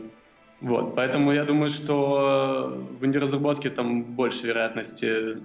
[0.62, 5.40] вот, поэтому я думаю, что в инди-разработке там больше вероятности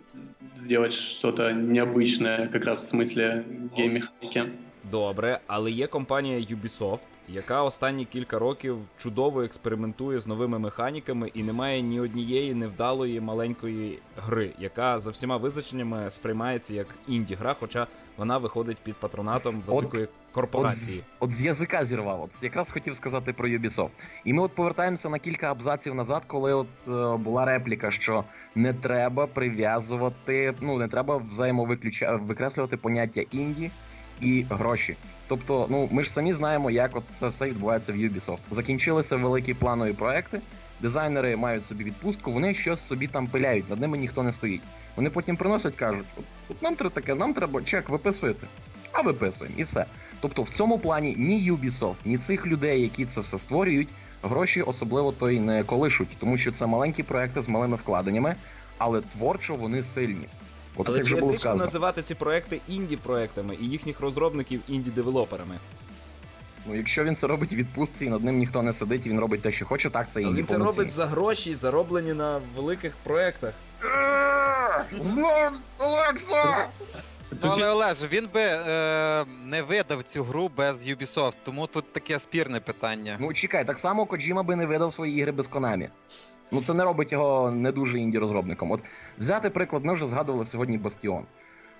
[0.54, 3.44] сделать что-то необычное, как раз в смысле
[3.76, 4.52] гейм-механіки.
[4.90, 11.42] Добре, але є компанія Ubisoft, яка останні кілька років чудово експериментує з новими механіками і
[11.42, 17.86] не має ні однієї невдалої маленької гри, яка за всіма визначеннями сприймається як інді-гра, хоча
[18.16, 20.98] вона виходить під патронатом великої корпорації.
[20.98, 22.22] От, з, от з язика зірвав.
[22.22, 23.90] От якраз хотів сказати про Ubisoft.
[24.24, 28.72] І ми от повертаємося на кілька абзаців назад, коли от е, була репліка, що не
[28.72, 33.70] треба прив'язувати, ну не треба взаємовикреслювати поняття інді
[34.20, 34.96] і гроші.
[35.28, 38.38] Тобто, ну ми ж самі знаємо, як от це все відбувається в Ubisoft.
[38.50, 40.40] Закінчилися великі планові проекти.
[40.80, 44.62] Дизайнери мають собі відпустку, вони щось собі там пиляють, над ними ніхто не стоїть.
[44.96, 46.06] Вони потім приносять, кажуть:
[46.48, 48.46] от, нам треба таке, нам треба чек виписуєте.
[48.92, 49.86] А виписуємо і все.
[50.20, 53.88] Тобто, в цьому плані ні Ubisoft, ні цих людей, які це все створюють,
[54.22, 58.34] гроші особливо то й не колишуть, тому що це маленькі проекти з малими вкладеннями,
[58.78, 60.28] але творчо вони сильні.
[60.76, 61.64] От Але як вже було сказано.
[61.64, 65.54] називати ці проекти інді-проектами і їхніх розробників інді-девелоперами.
[66.66, 69.20] Ну, якщо він це робить в відпустці, і над ним ніхто не сидить, і він
[69.20, 72.92] робить те, що хоче, так це інді Він це робить за гроші, зароблені на великих
[73.02, 73.54] проектах.
[75.78, 76.66] Олекса!
[77.42, 82.20] Ну, але Олеж, він би е, не видав цю гру без Ubisoft, тому тут таке
[82.20, 83.16] спірне питання.
[83.20, 85.88] Ну чекай, так само Коджіма би не видав свої ігри без Konami.
[86.52, 88.70] Ну це не робить його не дуже інді розробником.
[88.70, 88.80] От
[89.18, 91.24] взяти приклад, ми вже згадували сьогодні Бастіон.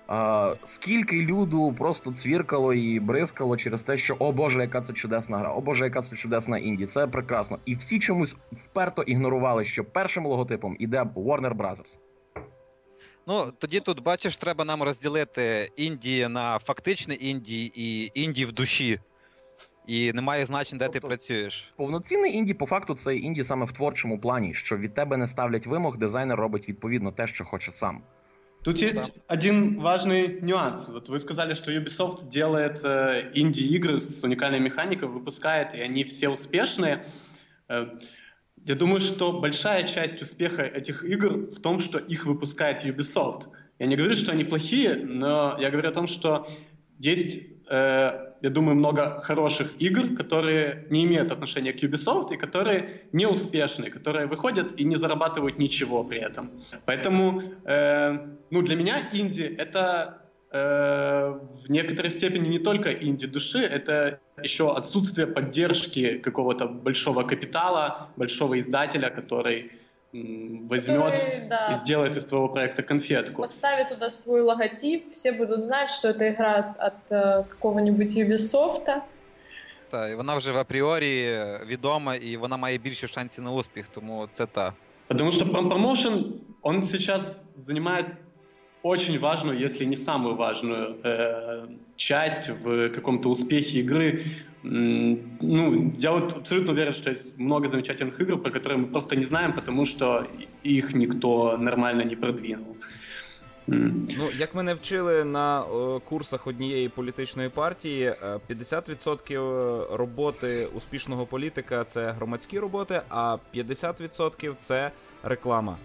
[0.07, 5.37] А, Скільки люду просто цвіркало і бризкало через те, що о Боже, яка це чудесна
[5.37, 7.59] гра, о Боже, яка це чудесна інді, це прекрасно.
[7.65, 11.97] І всі чомусь вперто ігнорували, що першим логотипом іде Warner Brothers.
[13.27, 18.99] Ну, тоді тут, бачиш, треба нам розділити Індії на фактичне Індії і Індії в душі
[19.86, 21.72] І немає значення, де тобто, ти працюєш.
[21.76, 25.66] Повноцінний інді, по факту, це інді саме в творчому плані, що від тебе не ставлять
[25.66, 28.02] вимог, дизайнер робить відповідно те, що хоче сам.
[28.64, 29.34] Тут есть да.
[29.34, 30.86] один важный нюанс.
[30.88, 36.28] Вот вы сказали, что Ubisoft делает э, инди-игры с уникальной механикой, выпускает, и они все
[36.28, 37.04] успешные.
[37.68, 37.86] Э,
[38.64, 43.48] я думаю, что большая часть успеха этих игр в том, что их выпускает Ubisoft.
[43.80, 46.48] Я не говорю, что они плохие, но я говорю о том, что
[47.00, 53.01] есть э, я думаю, много хороших игр, которые не имеют отношения к Ubisoft и которые
[53.11, 56.49] не успешны, которые выходят и не зарабатывают ничего при этом.
[56.85, 58.17] Поэтому, э,
[58.51, 64.75] ну, для меня инди— это э, в некоторой степени не только инди души, это еще
[64.75, 69.71] отсутствие поддержки какого-то большого капитала, большого издателя, который
[70.12, 73.42] возьмет который, да, и сделает из твоего проекта конфетку.
[73.42, 79.02] Поставит туда свой логотип, все будут знать, что это игра от, от э, какого-нибудь Ubisoft.
[79.90, 84.28] Так, і вона вже в апріорі відома, і вона має більше шансів на успіх, тому
[84.32, 84.72] це та.
[85.08, 88.06] Потому что промоушен, он сейчас занимает
[88.82, 94.24] очень важную, если не самую важную э, часть в каком-то успехе игры.
[94.66, 99.24] Ну, я вот абсолютно уверен, что есть много замечательных игр, про которые мы просто не
[99.24, 100.26] знаем, потому что
[100.62, 102.76] их никто нормально не продвинул.
[103.66, 108.12] Ну, як мене вчили на о, курсах однієї політичної партії,
[108.50, 114.90] 50% е, роботи успішного політика це громадські роботи, а 50% це
[115.22, 115.76] реклама.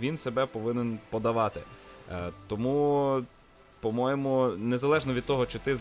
[0.00, 1.60] Він себе повинен подавати.
[2.12, 3.22] Е, тому
[3.85, 5.77] по-моєму, незалежно від того, чи ти е,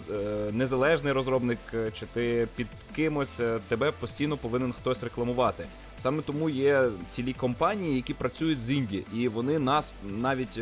[0.53, 5.67] незалежний розробник, е, чи ти під кимось, е, тебе постійно повинен хтось рекламувати.
[6.01, 10.61] Саме тому є цілі компанії, які працюють з інді, і вони нас, навіть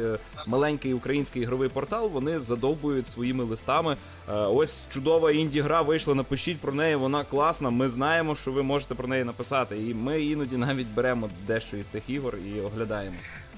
[0.49, 3.97] маленький український ігровий портал, вони задовбують своїми листами.
[4.29, 6.15] Ось чудова інді-гра вийшла.
[6.15, 7.71] Напишіть про неї, вона класна.
[7.71, 9.77] Ми знаємо, що ви можете про неї написати.
[9.77, 13.17] І ми іноді навіть беремо дещо із тих ігор і оглядаємо.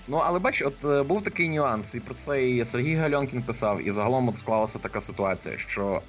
[0.08, 3.86] Ну, але бач, от е, був такий нюанс, і про це і Сергій Гальонкін писав,
[3.88, 6.02] і загалом от склалася така ситуація, що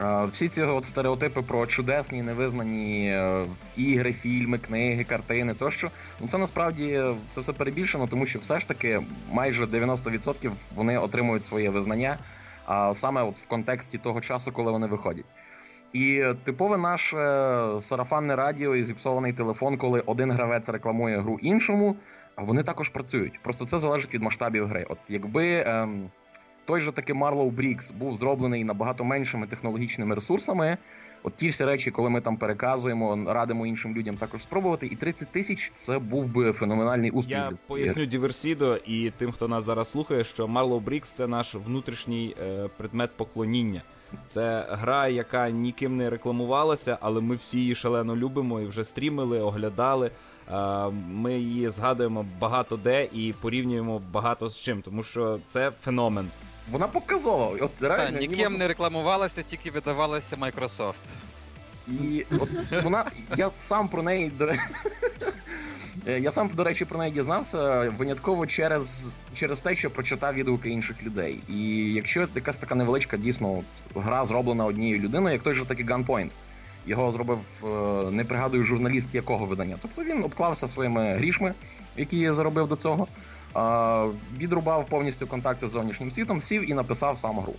[0.00, 6.28] е, всі ці от стереотипи про чудесні, невизнані е, ігри, фільми, книги, картини тощо, ну
[6.28, 9.02] це насправді це все перебільшено, тому що все ж таки
[9.32, 12.16] майже 90% вони отримують своє визнання,
[12.66, 15.26] а саме от в контексті того часу, коли вони виходять.
[15.92, 17.16] І типове наше
[17.80, 21.96] сарафанне радіо і зіпсований телефон, коли один гравець рекламує гру іншому
[22.36, 23.42] вони також працюють.
[23.42, 24.86] Просто це залежить від масштабів гри.
[24.88, 26.10] От якби ем,
[26.64, 30.76] той же таки Marlow Briggs був зроблений набагато меншими технологічними ресурсами.
[31.22, 34.86] От ті всі речі, коли ми там переказуємо, радимо іншим людям також спробувати.
[34.86, 37.36] І 30 тисяч це був би феноменальний успіх.
[37.36, 42.36] Я поясню Діверсідо і тим, хто нас зараз слухає, що Marlow Briggs це наш внутрішній
[42.42, 43.82] е, предмет поклоніння.
[44.26, 49.40] Це гра, яка ніким не рекламувалася, але ми всі її шалено любимо і вже стрімили,
[49.40, 50.10] оглядали.
[51.08, 56.28] Ми її згадуємо багато де і порівнюємо багато з чим, тому що це феномен.
[56.70, 57.56] Вона показова.
[57.60, 60.94] От реально, Та, ніким не рекламувалася, тільки видавалася Microsoft.
[61.88, 62.48] І от
[62.82, 63.04] вона,
[63.36, 64.32] я сам про неї
[66.06, 70.70] Е, я сам, до речі, про неї дізнався винятково через через те, що прочитав відгуки
[70.70, 71.40] інших людей.
[71.48, 73.62] І якщо якась така невеличка, дійсно,
[73.94, 76.30] гра зроблена однією людиною, як той же такий Gunpoint,
[76.86, 77.66] його зробив, е,
[78.10, 79.76] не пригадую, журналіст якого видання.
[79.82, 81.54] Тобто він обклався своїми грішми,
[81.96, 83.06] які я заробив до цього,
[84.38, 87.54] відрубав повністю контакти з зовнішнім світом, сів і написав сам гру.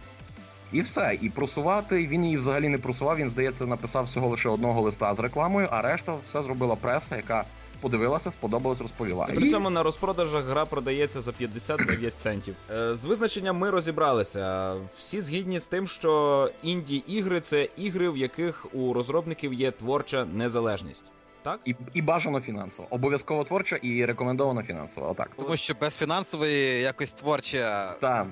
[0.71, 1.17] І все.
[1.21, 3.17] І просувати він її взагалі не просував.
[3.17, 7.45] Він, здається, написав всього лише одного листа з рекламою, а решта все зробила преса, яка
[7.83, 9.25] подивилася, сподобалось, розповіла.
[9.25, 12.55] При цьому на розпродажах гра продається за 59 центів.
[12.71, 14.75] Е, з визначенням ми розібралися.
[14.97, 20.25] Всі згідні з тим, що інді ігри це ігри, в яких у розробників є творча
[20.25, 21.11] незалежність.
[21.43, 22.87] Так і і бажано фінансово.
[22.91, 25.09] Обов'язково творча і рекомендовано фінансово.
[25.11, 25.29] Отак.
[25.37, 27.95] Тому що без фінансової якось творча.
[27.99, 28.27] Так.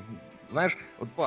[0.51, 0.77] Знаєш,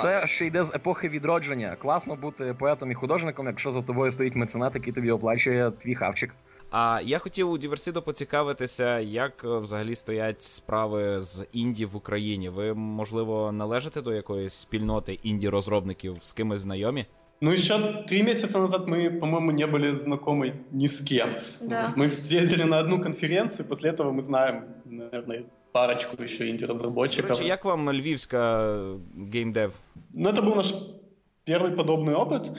[0.02, 1.76] це ще йде з епохи відродження.
[1.76, 6.34] Класно бути поетом і художником, якщо за тобою стоїть меценат, який тобі оплачує твій хавчик.
[6.73, 12.49] А я хотів у Діверсідо поцікавитися, як е, взагалі стоять справи з інді в Україні.
[12.49, 17.05] Ви, можливо, належите до якоїсь спільноти інді-розробників з кимось знайомі?
[17.41, 21.29] Ну, еще три месяца назад мы, по-моему, не были знакомы ни с кем.
[21.61, 21.93] Да.
[21.95, 27.29] Мы съездили на одну конференцию, после этого мы знаем, наверное, парочку еще инди-разработчиков.
[27.29, 28.73] Короче, як вам львівська
[29.33, 29.73] геймдев?
[30.13, 30.73] Ну, это был наш
[31.45, 32.51] первый подобный опыт,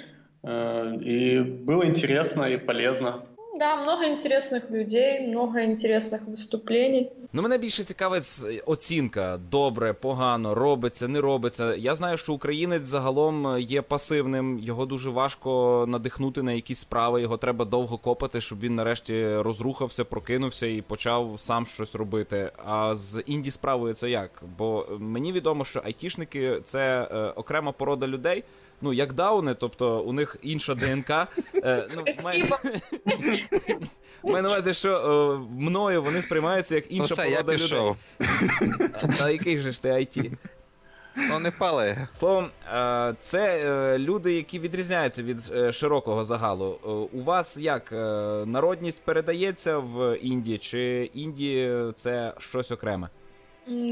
[0.42, 3.22] э, и было интересно и полезно.
[3.58, 7.12] Да, много интересных людей, много интересных виступлений.
[7.34, 8.24] Ну, мене більше цікавить
[8.65, 11.76] оцінка: добре, погано, робиться, не робиться.
[11.76, 17.22] Я знаю, що українець загалом є пасивним, його дуже важко надихнути на якісь справи.
[17.22, 22.52] Його треба довго копати, щоб він нарешті розрухався, прокинувся і почав сам щось робити.
[22.65, 24.44] А з інді справою це як?
[24.58, 28.44] Бо мені відомо, що айтішники це е, окрема порода людей
[28.86, 31.10] ну, як дауни, тобто у них інша ДНК.
[31.63, 32.04] Е, ну,
[34.32, 37.93] Маю на увазі, що е, мною вони сприймаються як інша ну, все, порода я людей.
[39.17, 40.32] Та який же ж ти IT?
[41.30, 42.08] Ну, не пали.
[42.13, 46.80] Словом, е, це е, люди, які відрізняються від е, широкого загалу.
[47.13, 47.91] У вас як
[48.45, 53.10] народність передається в Індії, чи Індії це щось окреме?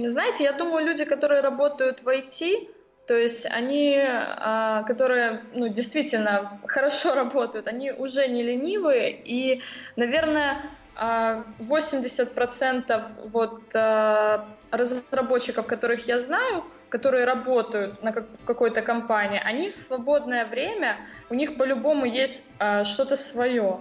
[0.06, 2.68] Знаете, я думаю, люди, которые работают в IT,
[3.08, 9.62] То есть они, а, которые ну, действительно хорошо работают, они уже не ленивые, и,
[9.98, 10.58] наверное,
[10.96, 19.42] 80% а, вот а, разработчиков, которых я знаю, которые работают на как, в какой-то компании,
[19.44, 20.98] они в свободное время,
[21.30, 22.44] у них по-любому есть
[22.84, 23.80] что-то свое.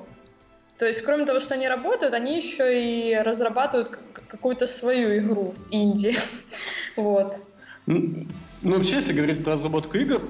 [0.78, 6.16] То есть, кроме того, что они работают, они еще и разрабатывают какую-то свою игру инди.
[6.96, 7.36] Вот.
[8.62, 10.20] Ну, вообще, если говорить про разработку игр,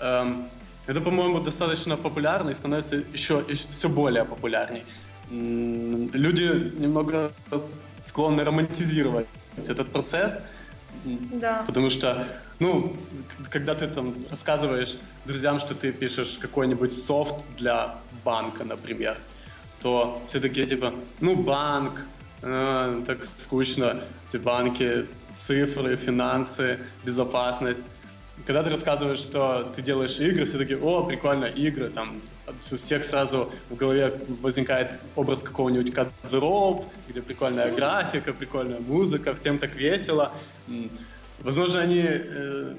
[0.00, 0.48] эм,
[0.86, 4.82] это, по-моему, достаточно популярно и становится еще, еще все более популярней.
[5.30, 7.32] Люди немного
[8.06, 10.40] склонны романтизировать этот процесс,
[11.04, 11.64] да.
[11.66, 12.96] потому что, ну,
[13.50, 19.16] когда ты там рассказываешь друзьям, что ты пишешь какой-нибудь софт для банка, например,
[19.82, 22.00] то все такие типа, ну, банк,
[22.42, 25.06] э, так скучно, эти банки,
[25.46, 27.82] цифры, финансы, безопасность.
[28.46, 33.04] Когда ты рассказываешь, что ты делаешь игры, все такие, о, прикольно, игры, там, у всех
[33.04, 35.94] сразу в голове возникает образ какого-нибудь
[36.32, 40.32] Rope, где прикольная графика, прикольная музыка, всем так весело.
[41.40, 42.74] Возможно, они э,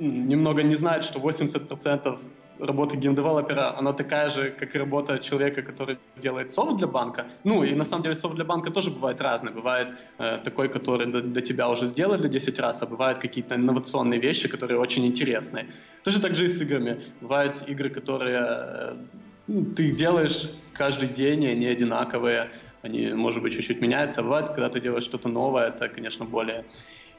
[0.00, 2.18] немного не знают, что 80%
[2.60, 7.26] работа геймдевелопера, она такая же, как и работа человека, который делает софт для банка.
[7.44, 9.52] Ну, и на самом деле софт для банка тоже бывает разный.
[9.52, 14.20] Бывает э, такой, который до, до тебя уже сделали 10 раз, а бывают какие-то инновационные
[14.20, 15.66] вещи, которые очень интересные.
[16.04, 17.00] Тоже так же и с играми.
[17.20, 18.96] Бывают игры, которые э,
[19.46, 22.48] ну, ты делаешь каждый день, и они одинаковые.
[22.82, 24.20] Они, может быть, чуть-чуть меняются.
[24.20, 26.64] А бывает, когда ты делаешь что-то новое, это, конечно, более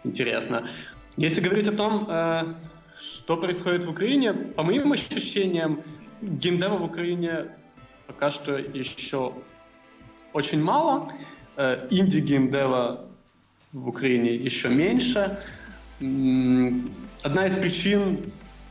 [0.04, 0.70] интересно.
[1.18, 2.54] Если говорить о том, э,
[3.02, 4.34] что происходит в Украине?
[4.34, 5.82] По моим ощущениям,
[6.22, 7.46] геймдева в Украине
[8.08, 9.34] пока что еще
[10.34, 11.12] очень мало.
[11.58, 13.06] Э, инди-геймдева
[13.74, 15.40] в Украине еще меньше.
[16.00, 18.18] Одна из причин,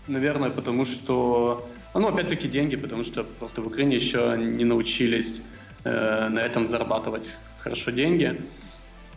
[0.07, 1.68] наверное, потому что...
[1.94, 5.42] Ну, опять-таки, деньги, потому что просто в Украине еще не научились
[5.85, 7.27] э, на этом зарабатывать
[7.59, 8.40] хорошо деньги.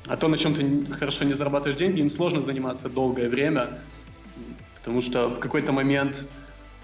[0.08, 3.68] А то, на чем ты хорошо не зарабатываешь деньги, им сложно заниматься долгое время,
[4.82, 6.24] Потому что в какой-то момент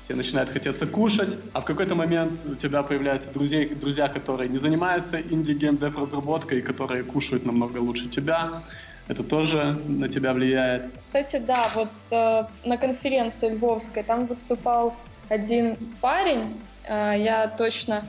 [0.08, 4.60] тебе начинает хотеться кушать, а в какой-то момент у тебя появляются друзей, друзья, которые не
[4.60, 8.62] занимаются инди-гейм-дев разработкой, которые кушают намного лучше тебя.
[9.08, 10.92] Это тоже на тебя влияет.
[10.98, 14.94] Кстати, да, вот э, на конференции Львовской там выступал
[15.30, 16.54] один парень,
[16.84, 18.04] э, я точно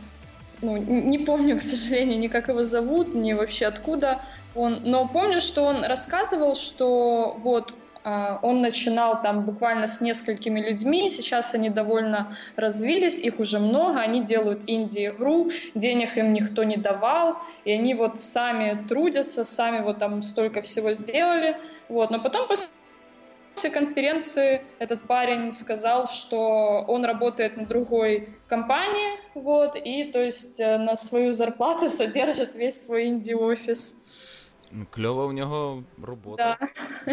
[0.63, 4.21] ну, не помню, к сожалению, ни как его зовут, ни вообще откуда
[4.55, 10.61] он, но помню, что он рассказывал, что вот а, он начинал там буквально с несколькими
[10.61, 16.77] людьми, сейчас они довольно развились, их уже много, они делают инди-игру, денег им никто не
[16.77, 21.57] давал, и они вот сами трудятся, сами вот там столько всего сделали,
[21.89, 22.69] вот, но потом после
[23.59, 30.61] после конференции этот парень сказал, что он работает на другой компании, вот, и то есть
[30.61, 33.97] э, на свою зарплату содержит весь свой инди-офис.
[34.93, 36.57] Клево у него работа.
[36.57, 37.13] Да.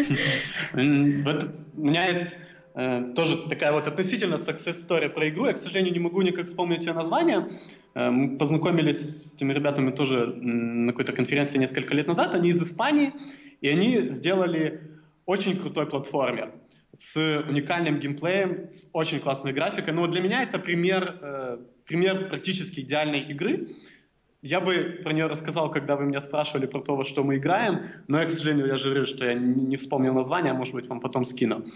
[0.74, 2.36] У меня есть
[2.76, 5.46] э, тоже такая вот относительно success-story про игру.
[5.46, 7.48] Я, к сожалению, не могу никак вспомнить ее название.
[7.94, 12.36] Э, мы познакомились с этими ребятами тоже на какой-то конференции несколько лет назад.
[12.36, 13.12] Они из Испании,
[13.60, 14.95] и они сделали
[15.26, 16.52] очень крутой платформер
[16.98, 19.92] с уникальным геймплеем, с очень классной графикой.
[19.92, 23.76] Но для меня это пример, э, пример практически идеальной игры.
[24.40, 27.80] Я бы про нее рассказал, когда вы меня спрашивали про то, во что мы играем,
[28.06, 31.00] но я, к сожалению, я говорю, что я не вспомнил название, а может быть вам
[31.00, 31.66] потом скину.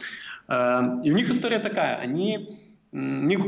[0.48, 2.58] Э, и у них история такая, они,
[2.92, 3.40] у них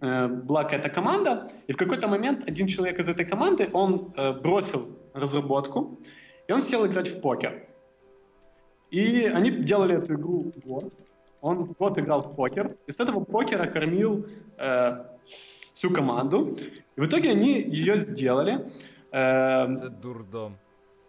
[0.00, 4.32] э, была какая-то команда, и в какой-то момент один человек из этой команды, он э,
[4.32, 5.98] бросил разработку,
[6.46, 7.65] и он сел играть в покер.
[8.90, 10.92] И они делали эту игру год.
[11.40, 14.26] Он год играл в покер, и с этого покера кормил
[14.58, 15.04] э,
[15.74, 16.56] всю команду.
[16.96, 18.70] И в итоге они ее сделали.
[19.12, 20.56] Э, это дурдом.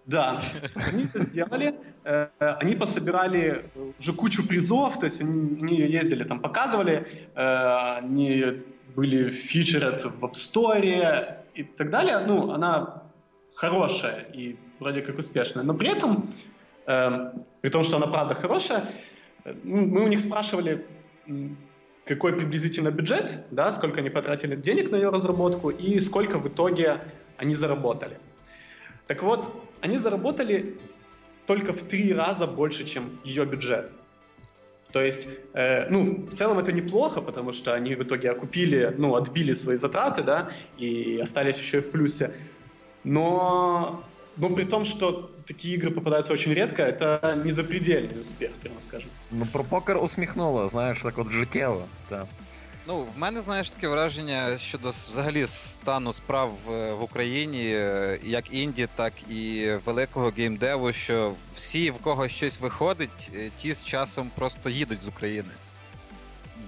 [0.05, 0.39] Да,
[0.75, 1.75] они это сделали,
[2.05, 3.65] э, они пособирали
[3.99, 7.05] уже кучу призов, то есть они, они ездили там, показывали,
[7.35, 8.63] э, они
[8.95, 12.19] были фичерят в App Store и так далее.
[12.19, 13.03] Ну, она
[13.55, 16.33] хорошая и вроде как успешная, но при этом
[16.87, 18.85] Эм, при том, что она правда хорошая,
[19.63, 20.85] мы у них спрашивали,
[22.05, 27.01] какой приблизительно бюджет, да, сколько они потратили денег на ее разработку и сколько в итоге
[27.35, 28.17] они заработали.
[29.05, 30.77] Так вот, они заработали
[31.45, 33.91] только в три раза больше, чем ее бюджет.
[34.93, 39.15] То есть, э, ну, в целом это неплохо, потому что они в итоге окупили, ну,
[39.15, 42.31] отбили свои затраты, да, и остались еще и в плюсе.
[43.03, 44.03] Но,
[44.37, 49.08] но при том, что такие игры попадаются очень редко, это не запредельный успех, прямо скажем.
[49.30, 51.84] Ну, про покер усміхнуло, знаєш, так от життєво.
[52.08, 52.26] так.
[52.86, 57.64] Ну, в мене, знаєш, таке враження щодо взагалі стану справ в, в Україні,
[58.24, 64.30] як інді, так і великого геймдеву, що всі, в кого щось виходить, ті з часом
[64.34, 65.48] просто їдуть з України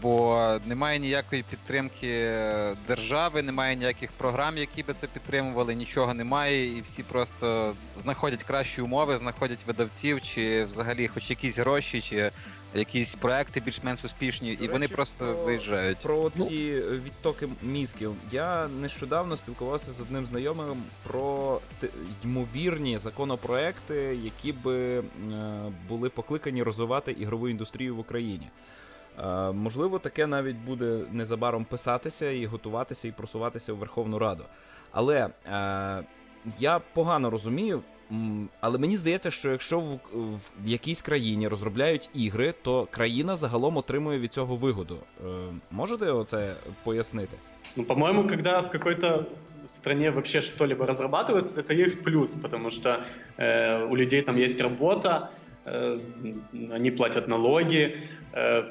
[0.02, 2.34] бо немає ніякої підтримки
[2.88, 8.82] держави, немає ніяких програм, які би це підтримували, нічого немає, і всі просто знаходять кращі
[8.82, 12.32] умови, знаходять видавців, чи взагалі хоч якісь гроші, чи
[12.76, 15.97] якісь проекти більш-менш успішні, і вони просто про, виїжджають.
[15.97, 16.97] Про ці ну.
[16.97, 18.16] відтоки мізків.
[18.32, 21.62] Я нещодавно спілкувався з одним знайомим про
[22.24, 25.04] ймовірні законопроекти, які би е,
[25.88, 28.50] були покликані розвивати ігрову індустрію в Україні.
[29.18, 34.45] Е, можливо, таке навіть буде незабаром писатися і готуватися і просуватися в Верховну Раду.
[34.92, 36.05] Але е,
[36.59, 37.82] я погано розумію,
[38.61, 40.01] але мені здається, що якщо в,
[40.64, 44.99] в якійсь країні розробляють ігри, то країна загалом отримує від цього вигоду.
[45.20, 45.28] Е,
[45.70, 47.36] можете оце пояснити?
[47.76, 49.24] Ну, по-моему, когда в какой-то
[49.66, 53.05] стране вообще что-либо разрабатывается, это ей в плюс, потому что
[53.36, 55.30] э, у людей там есть работа,
[55.64, 56.01] э,
[56.72, 57.97] они платят налоги,
[58.32, 58.64] э,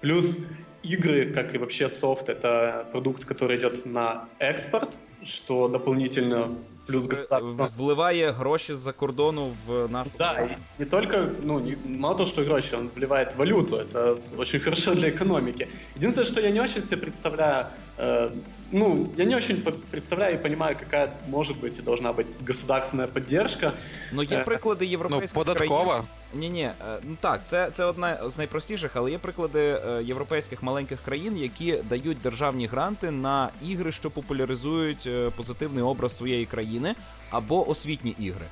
[0.00, 0.36] Плюс
[0.82, 4.88] игры, как и вообще софт, это продукт, который идет на экспорт,
[5.22, 6.48] что дополнительно
[6.86, 7.68] плюс государство...
[7.78, 10.10] Вливає гроші з-за кордону в нашу...
[10.18, 14.60] Да, и не только, ну, не, мало того, что гроши, он вливает валюту, это очень
[14.60, 15.68] хорошо для экономики.
[15.96, 17.66] Единственное, что я не очень себе представляю,
[17.98, 18.30] э,
[18.71, 19.61] ну, я не очень
[19.91, 23.73] представляю и понимаю, какая может быть и должна быть государственная поддержка.
[24.11, 25.85] Но є приклади європейських ну, податкова.
[25.85, 26.05] країн.
[26.33, 26.69] Ні, ні,
[27.03, 31.77] ну так, це це одна з найпростіших, але є приклади е, європейських маленьких країн, які
[31.89, 36.95] дають державні гранти на ігри, що популяризують е, позитивний образ своєї країни
[37.31, 38.45] або освітні ігри.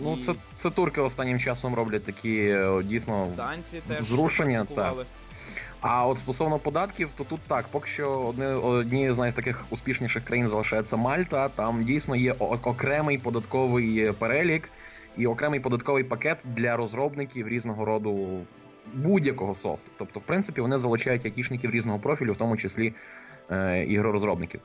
[0.00, 4.66] Ну, це це турки останнім часом роблять такі е, дійсно Данці теж зрушення.
[4.74, 4.94] Так.
[5.82, 10.48] А от стосовно податків, то тут так, поки що одне одні з найтаких успішніших країн
[10.48, 11.48] залишається Мальта.
[11.48, 14.70] Там дійсно є окремий податковий перелік
[15.16, 18.40] і окремий податковий пакет для розробників різного роду
[18.94, 19.90] будь-якого софту.
[19.98, 22.94] Тобто, в принципі, вони залучають айтішників різного профілю, в тому числі
[23.50, 24.60] е, ігророзробників.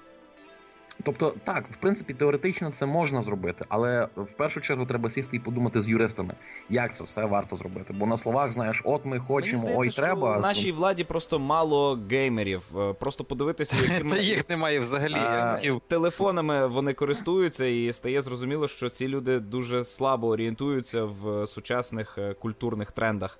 [1.03, 5.39] Тобто, так, в принципі, теоретично це можна зробити, але в першу чергу треба сісти і
[5.39, 6.33] подумати з юристами,
[6.69, 7.93] як це все варто зробити.
[7.93, 10.31] Бо на словах, знаєш, от ми хочемо, Мені здається, ой, треба.
[10.31, 12.61] Що в нашій владі просто мало геймерів.
[12.77, 15.13] Е, Просто подивитися, якими їх немає взагалі.
[15.13, 22.17] А, телефонами вони користуються, і стає зрозуміло, що ці люди дуже слабо орієнтуються в сучасних
[22.17, 23.39] е, культурних трендах.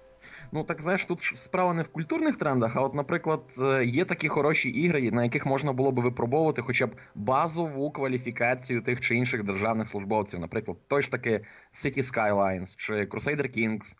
[0.51, 4.27] Ну так знаєш, тут справа не в культурних трендах, а от, наприклад, е, є такі
[4.27, 9.43] хороші ігри, на яких можна було би випробовувати хоча б базову кваліфікацію тих чи інших
[9.43, 10.39] державних службовців.
[10.39, 11.41] Наприклад, той ж таки
[11.73, 13.95] City Skylines чи Crusader Kings,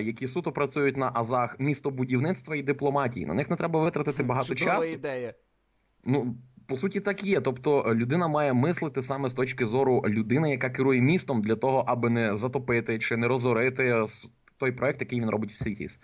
[0.00, 3.26] які суто працюють на азах містобудівництва і дипломатії.
[3.26, 4.94] На них не треба витратити багато Чудова часу.
[4.94, 5.34] ідея.
[6.04, 6.36] Ну,
[6.66, 7.40] по суті, так є.
[7.40, 11.84] Тобто, е, людина має мислити саме з точки зору людини, яка керує містом, для того,
[11.86, 14.04] аби не затопити чи не розорити
[14.62, 15.98] той проект, який він робить в Cities.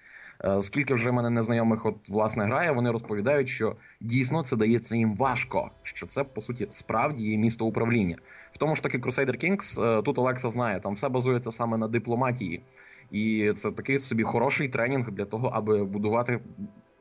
[0.45, 5.17] Е, Скільки вже мене незнайомих от власне грає, вони розповідають, що дійсно це дається їм
[5.17, 8.17] важко, що це по суті справді є місто управління.
[8.53, 11.89] В тому ж таки Crusader Kings, е, тут Олекса знає, там все базується саме на
[11.89, 12.63] дипломатії,
[13.11, 16.41] і це такий собі хороший тренінг для того, аби будувати.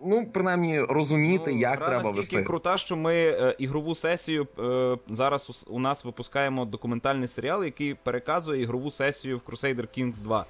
[0.06, 2.44] Ну, принаймні, розуміти, Ну, як треба настільки вести.
[2.44, 7.94] крута, що ми е, ігрову сесію е, зараз у, у нас випускаємо документальний серіал, який
[7.94, 10.46] переказує ігрову сесію в Crusader Kings 2.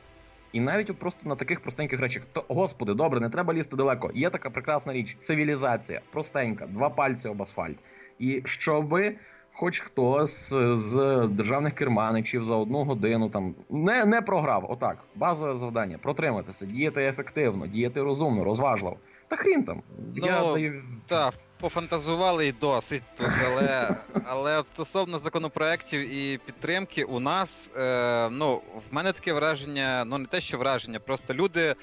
[0.52, 4.12] І навіть просто на таких простеньких речах, то господи, добре, не треба лізти далеко.
[4.14, 7.78] Є така прекрасна річ, цивілізація, простенька, два пальці об асфальт.
[8.20, 9.16] І щоби
[9.54, 14.66] хоч хтось з державних керманичів за одну годину там не, не програв.
[14.70, 18.98] Отак, базове завдання: протриматися, діяти ефективно, діяти розумно, розважливо.
[19.28, 19.82] Та хрін там.
[20.16, 20.84] Я Ну, даю.
[21.08, 28.30] Так, пофантазували і досить тут, але, але от стосовно законопроєктів і підтримки, у нас е,
[28.32, 31.76] ну, в мене таке враження, ну не те, що враження, просто люди е,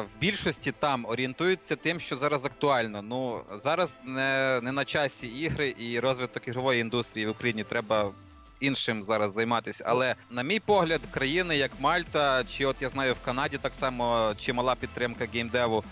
[0.00, 3.02] в більшості там орієнтуються тим, що зараз актуально.
[3.02, 8.10] Ну зараз не, не на часі ігри і розвиток ігрової індустрії в Україні треба.
[8.60, 13.24] Іншим зараз займатися, але на мій погляд, країни як Мальта, чи от я знаю в
[13.24, 15.84] Канаді так само чимала підтримка геймдеву.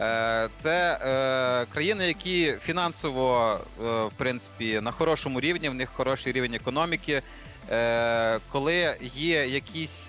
[0.00, 6.32] Е, Це е, країни, які фінансово, е, в принципі, на хорошому рівні, в них хороший
[6.32, 7.22] рівень економіки.
[8.52, 10.08] Коли є якийсь,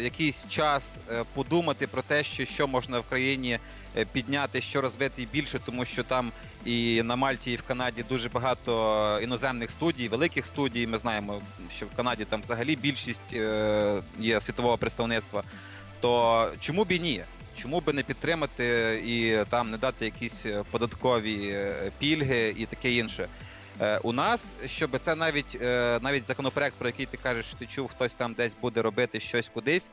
[0.00, 0.96] якийсь час
[1.34, 3.58] подумати про те, що, що можна в країні
[4.12, 6.32] підняти, що розвити більше, тому що там
[6.64, 10.86] і на Мальті, і в Канаді дуже багато іноземних студій, великих студій.
[10.86, 11.40] Ми знаємо,
[11.76, 13.32] що в Канаді там взагалі більшість
[14.18, 15.42] є світового представництва.
[16.00, 17.24] То чому б і ні?
[17.62, 18.66] Чому би не підтримати
[19.06, 23.28] і там не дати якісь е, податкові е, пільги і таке інше?
[23.80, 25.60] Е, у нас, щоб це навіть
[26.02, 29.48] навіть законопроект, про який ти кажеш, що ти чув, хтось там десь буде робити щось
[29.48, 29.90] кудись.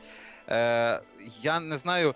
[1.42, 2.14] Я не знаю,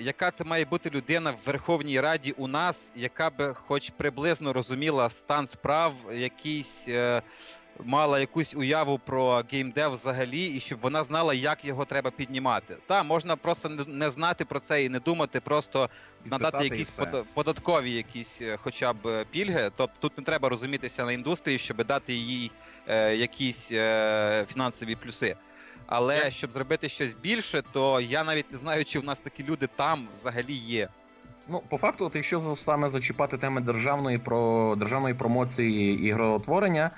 [0.00, 5.10] яка це має бути людина в Верховній Раді у нас, яка би хоч приблизно розуміла
[5.10, 6.88] стан справ, якийсь.
[7.84, 12.76] Мала якусь уяву про геймдев взагалі, і щоб вона знала, як його треба піднімати.
[12.86, 15.90] Та можна просто не- знати про це і не думати, просто
[16.24, 17.00] надати Підписати і якісь
[17.34, 19.70] податкові якісь е, хоча б е, пільги.
[19.76, 22.50] Тобто тут не треба розумітися на індустрії, щоб дати їй
[22.88, 25.36] е, якісь е, фінансові плюси.
[25.86, 29.68] Але щоб зробити щось більше, то я навіть не знаю, чи в нас такі люди
[29.76, 30.88] там взагалі є.
[31.50, 36.90] Ну, по факту, от якщо за- саме зачіпати теми державної про державної промоції ігротворення,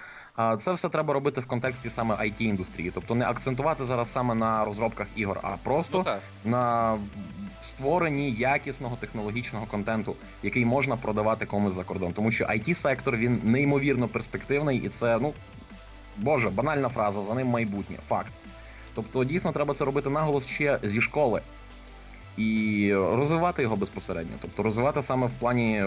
[0.58, 4.64] це все треба робити в контексті саме it індустрії, тобто не акцентувати зараз саме на
[4.64, 6.96] розробках ігор, а просто Ну на
[7.60, 12.12] створенні якісного технологічного контенту, який можна продавати комусь за кордон.
[12.12, 15.34] Тому що it сектор він неймовірно перспективний, і це ну
[16.16, 17.96] боже, банальна фраза, за ним майбутнє.
[18.08, 18.32] Факт.
[18.94, 21.42] Тобто, дійсно треба це робити наголос ще зі школи
[22.36, 25.84] і розвивати його безпосередньо, тобто розвивати саме в плані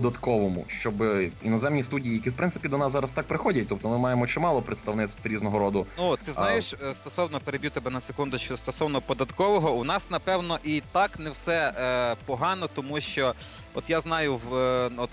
[0.00, 0.94] податковому, щоб
[1.42, 5.26] іноземні студії, які в принципі до нас зараз так приходять, тобто ми маємо чимало представництв
[5.28, 5.86] різного роду.
[5.98, 10.58] Ну, ти знаєш, е, стосовно переб'ю тебе на секунду, що стосовно податкового, у нас напевно
[10.64, 13.34] і так не все е, погано, тому що
[13.74, 15.10] от я знаю в е, от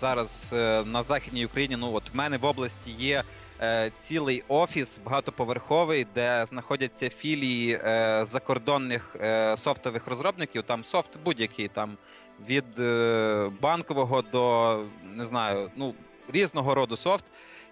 [0.00, 3.22] зараз е, на західній Україні, ну от в мене в області є.
[3.60, 10.62] е, Цілий офіс багатоповерховий, де знаходяться філії е, закордонних е, софтових розробників.
[10.62, 11.96] Там софт будь-який, там
[12.48, 15.94] від е, банкового до не знаю, ну
[16.28, 17.24] різного роду софт.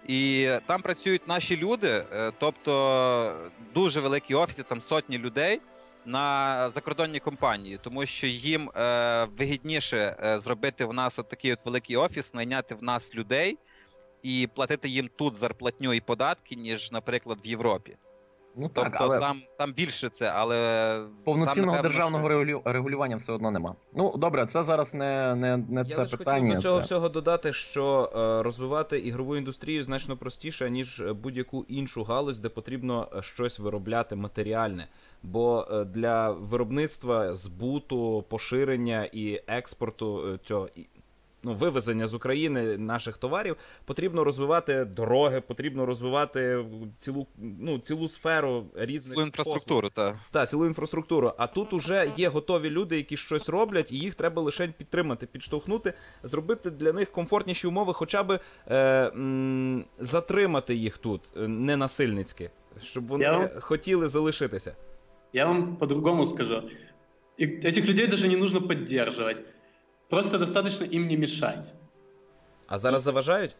[0.07, 5.61] І там працюють наші люди, е, тобто дуже великі офіси, там сотні людей
[6.05, 11.95] на закордонні компанії, тому що їм е, вигідніше зробити в нас от такий от великий
[11.95, 13.57] офіс, найняти в нас людей
[14.23, 17.97] і платити їм тут зарплатню і податки, ніж, наприклад, в Європі.
[18.55, 23.15] Ну так, тобто але там, там більше це, але повноцінного там, державного що- регулю- регулювання
[23.15, 23.75] все одно нема.
[23.95, 26.39] Ну добре, це зараз не, не, не Я це лише питання.
[26.39, 31.13] хотів до цього це- всього додати, що е, розвивати ігрову індустрію значно простіше, ніж е,
[31.13, 34.87] будь-яку іншу галузь, де потрібно е, щось виробляти матеріальне.
[35.23, 40.69] Бо е, для виробництва, збуту, поширення і експорту е, цього.
[41.45, 46.65] Ну, вивезення з України наших товарів потрібно розвивати дороги, потрібно розвивати
[46.97, 50.15] цілу, ну, цілу сферу різних Цілу інфраструктуру, так.
[50.31, 51.33] та, цілу інфраструктуру.
[51.37, 55.93] А тут уже є готові люди, які щось роблять, і їх треба лише підтримати, підштовхнути,
[56.23, 58.77] зробити для них комфортніші умови, хоча б е,
[59.07, 62.51] м, затримати їх тут е, ненасильницьки,
[62.83, 64.75] щоб вони Я хотіли залишитися.
[65.33, 66.63] Я вам по-другому скажу.
[67.39, 69.43] И этих людей даже не нужно поддерживать.
[70.13, 71.73] Просто достаточно им не мешать.
[72.67, 73.55] А зараз заважають?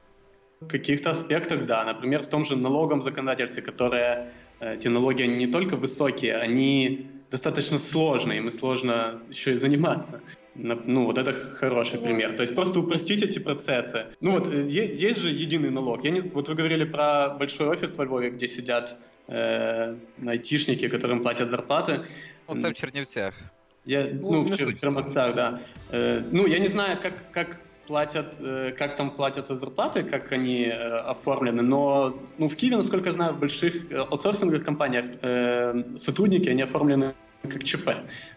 [0.61, 1.83] В каких-то аспектах, да.
[1.83, 7.07] Например, в том же налогом законодательстве, которые э, эти налоги они не только высокие, они
[7.31, 10.21] достаточно сложные, им и сложно еще и заниматься.
[10.55, 12.35] Ну, вот это хороший пример.
[12.35, 14.05] То есть просто упростить эти процессы.
[14.21, 14.69] Ну вот, э,
[15.01, 16.05] есть же единый налог.
[16.05, 18.95] Я не, вот вы говорили про большой офис во Львове, где сидят
[19.27, 19.95] э,
[20.27, 22.05] айтишники, которым платят зарплаты.
[22.49, 23.52] Ну, це в Чернівцях.
[23.85, 24.81] Я, Ну, ну, в, суть.
[24.81, 25.59] в да.
[25.91, 30.65] Э, ну, я не знаю, как, как платят, э, как там платятся зарплаты, как они
[30.65, 35.83] э, оформлены, но ну, в Киеве, насколько я знаю, в больших э, аутсорсинговых компаниях э,
[35.97, 37.89] сотрудники, они оформлены как ЧП,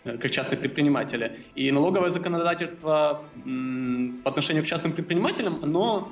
[0.05, 1.31] э, как частные предприниматели.
[1.55, 6.09] И налоговое законодательство м, по отношению к частным предпринимателям, оно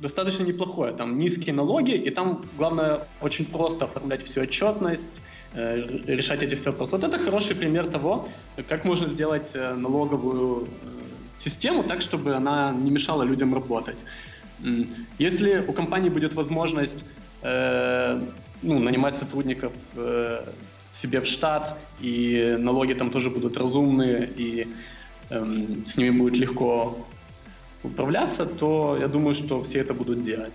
[0.00, 0.92] достаточно неплохое.
[0.92, 5.20] Там низкие налоги, и там главное очень просто оформлять всю отчетность,
[5.54, 6.92] решать эти все вопросы.
[6.92, 8.28] Вот это хороший пример того,
[8.68, 10.66] как можно сделать э, налоговую э,
[11.38, 13.96] систему так, чтобы она не мешала людям работать.
[15.18, 17.04] Если у компании будет возможность
[17.42, 18.20] э,
[18.62, 20.44] ну, нанимать сотрудников э,
[20.90, 24.66] себе в штат, и налоги там тоже будут разумные, и
[25.30, 26.96] эм, с ними будет легко
[27.82, 30.52] управляться, то я думаю, что все это будут делать.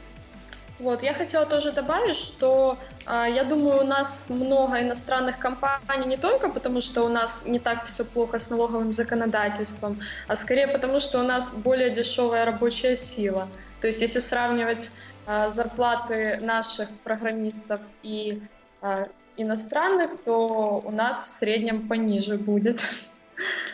[0.82, 2.76] Вот, я хотела тоже добавить, что
[3.06, 7.60] а, я думаю, у нас много иностранных компаний не только потому, что у нас не
[7.60, 12.96] так все плохо с налоговым законодательством, а скорее потому, что у нас более дешевая рабочая
[12.96, 13.48] сила.
[13.80, 14.92] То есть, если сравнивать
[15.28, 18.42] а, зарплаты наших программистов и
[18.82, 19.08] а,
[19.38, 22.82] иностранных, то у нас в среднем пониже будет.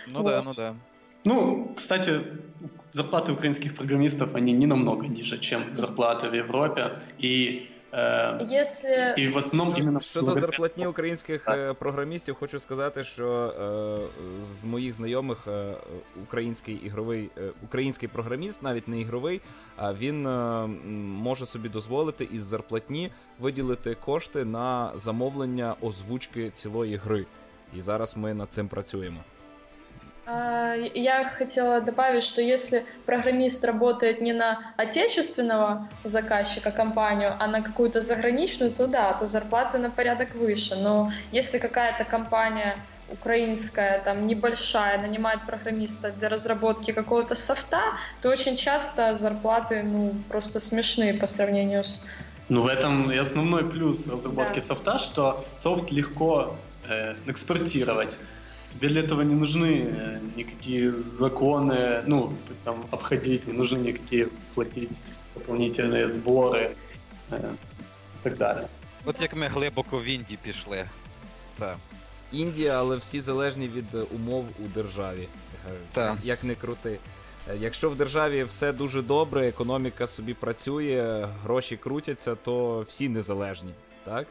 [0.08, 0.46] Ну да, Вот.
[0.46, 0.76] ну да.
[1.27, 2.21] Ну, кстати,
[2.95, 6.91] зарплаты украинских программистов, они не намного ниже, чем зарплаты в Европе.
[7.25, 9.99] И, э, Если и в основном Що- именно...
[10.01, 15.67] Щодо благодаря- зарплатні українських е, програмістів, хочу сказати, що е, з моїх знайомих е,
[16.23, 19.41] український ігровий, е, український програміст, навіть не ігровий,
[19.77, 20.79] а він е, м,
[21.23, 27.27] може собі дозволити із зарплатні виділити кошти на замовлення озвучки цілої гри.
[27.77, 29.21] І зараз ми над цим працюємо.
[30.30, 37.62] А, Я хотела добавить, что если программист работает не на отечественного заказчика, компанию, а на
[37.62, 40.76] какую-то заграничную, то да, то зарплаты на порядок выше.
[40.76, 42.76] Но если какая-то компания
[43.10, 47.82] украинская, там небольшая, нанимает программиста для разработки какого-то софта,
[48.22, 52.06] то очень часто зарплаты ну просто смешные по сравнению с
[52.50, 54.66] Ну, в этом и основной плюс разработки Да.
[54.66, 56.58] софта, что софт легко
[56.90, 58.18] э, экспортировать.
[58.77, 62.33] Тебе для этого не нужны э, никакие законы, ну,
[62.65, 64.91] там, обходить, не нужны никакие платить
[65.35, 66.75] дополнительные сборы
[67.31, 68.67] э, и так далее.
[69.05, 70.85] От як ми глибоко в Індії пішли.
[71.59, 71.77] Так.
[72.33, 75.29] Індія, але всі залежні від е, умов у державі.
[75.71, 76.19] Е, Так.
[76.23, 76.99] Як не крути.
[77.51, 83.71] Е, Якщо в державі все дуже добре, економіка собі працює, гроші крутяться, то всі незалежні,
[84.05, 84.27] так?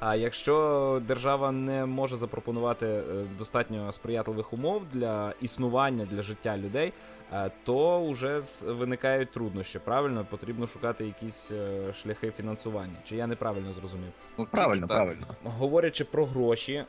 [0.00, 3.02] А якщо держава не може запропонувати е,
[3.38, 6.92] достатньо сприятливих умов для існування для життя людей,
[7.32, 9.78] е, то вже з- виникають труднощі.
[9.78, 12.96] Правильно, потрібно шукати якісь е, шляхи фінансування.
[13.04, 14.12] Чи я неправильно зрозумів?
[14.38, 14.96] Ну, Правильно, так.
[14.96, 15.26] правильно.
[15.44, 16.84] Говорячи про гроші,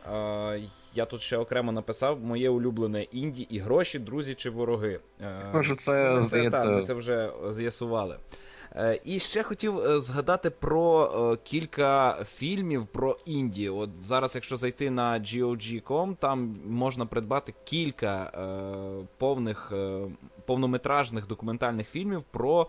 [0.94, 5.00] я тут ще окремо написав моє улюблене інді і гроші, друзі чи вороги.
[5.54, 8.16] Може, це, ми здається, так, ми це вже з'ясували.
[8.76, 13.76] Е, І ще хотів е, згадати про е, кілька фільмів про Індію.
[13.78, 18.32] От зараз, якщо зайти на GOG.com, там можна придбати кілька
[19.18, 19.74] повних
[20.46, 22.68] повнометражних документальних фільмів про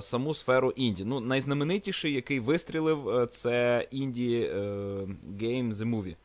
[0.00, 1.08] саму сферу Індії.
[1.08, 6.16] Ну, найзнаменитіший, який вистрілив, це е, Game The Movie.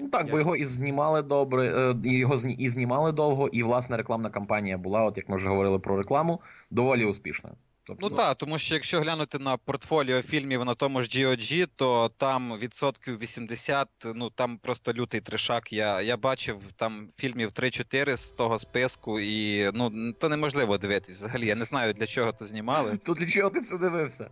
[0.00, 4.78] Ну так, бо його і знімали добре, його і знімали довго, і власна рекламна кампанія
[4.78, 7.50] була, от як ми вже говорили про рекламу, доволі успішна.
[7.84, 12.10] Тобто, Ну так, тому що якщо глянути на портфоліо фільмів на тому ж GOG, то
[12.16, 15.72] там відсотків 80, ну там просто лютий трешак.
[15.72, 21.16] Я я бачив там фільмів 3-4 з того списку, і ну то неможливо дивитись.
[21.16, 22.96] Взагалі, я не знаю для чого то знімали.
[23.06, 24.30] То для чого ти це дивився?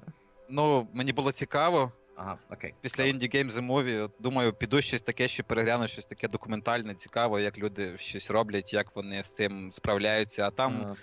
[0.51, 1.93] Ну мені було цікаво.
[2.17, 2.75] Ага, окей.
[2.81, 7.41] Після Indie Games The Movie, думаю, піду щось таке, що перегляну щось таке документальне, цікаво,
[7.41, 10.43] як люди щось роблять, як вони з цим справляються.
[10.47, 10.97] А там, Ага.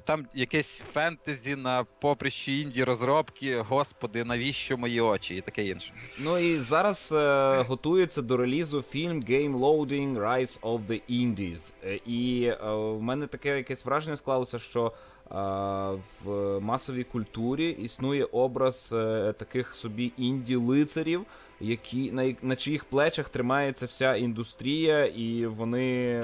[0.00, 3.60] А там якесь фентезі на поприщі інді розробки.
[3.60, 5.36] Господи, навіщо мої очі?
[5.36, 5.92] І таке інше.
[6.18, 11.72] Ну і зараз е, готується до релізу фільм Game Loading Rise of the Indies.
[11.84, 14.92] Е, і е, в мене таке якесь враження склалося, що
[15.30, 21.20] в масовій культурі існує образ е, таких собі інді-лицарів,
[21.60, 26.22] які, на, на чиїх плечах тримається вся індустрія, і вони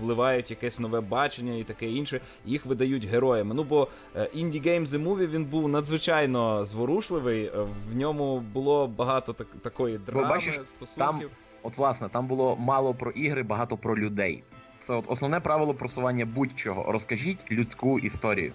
[0.00, 3.54] вливають якесь нове бачення і таке інше, їх видають героями.
[3.54, 7.50] Ну бо е, Indie Game The Movie він був надзвичайно зворушливий, е,
[7.92, 11.30] в ньому було багато так, такої драми, бачиш, стосунків.
[11.62, 14.42] От власне, там було мало про ігри, багато про людей.
[14.82, 16.92] Це от основне правило просування будь-чого.
[16.92, 18.52] Розкажіть людську історію.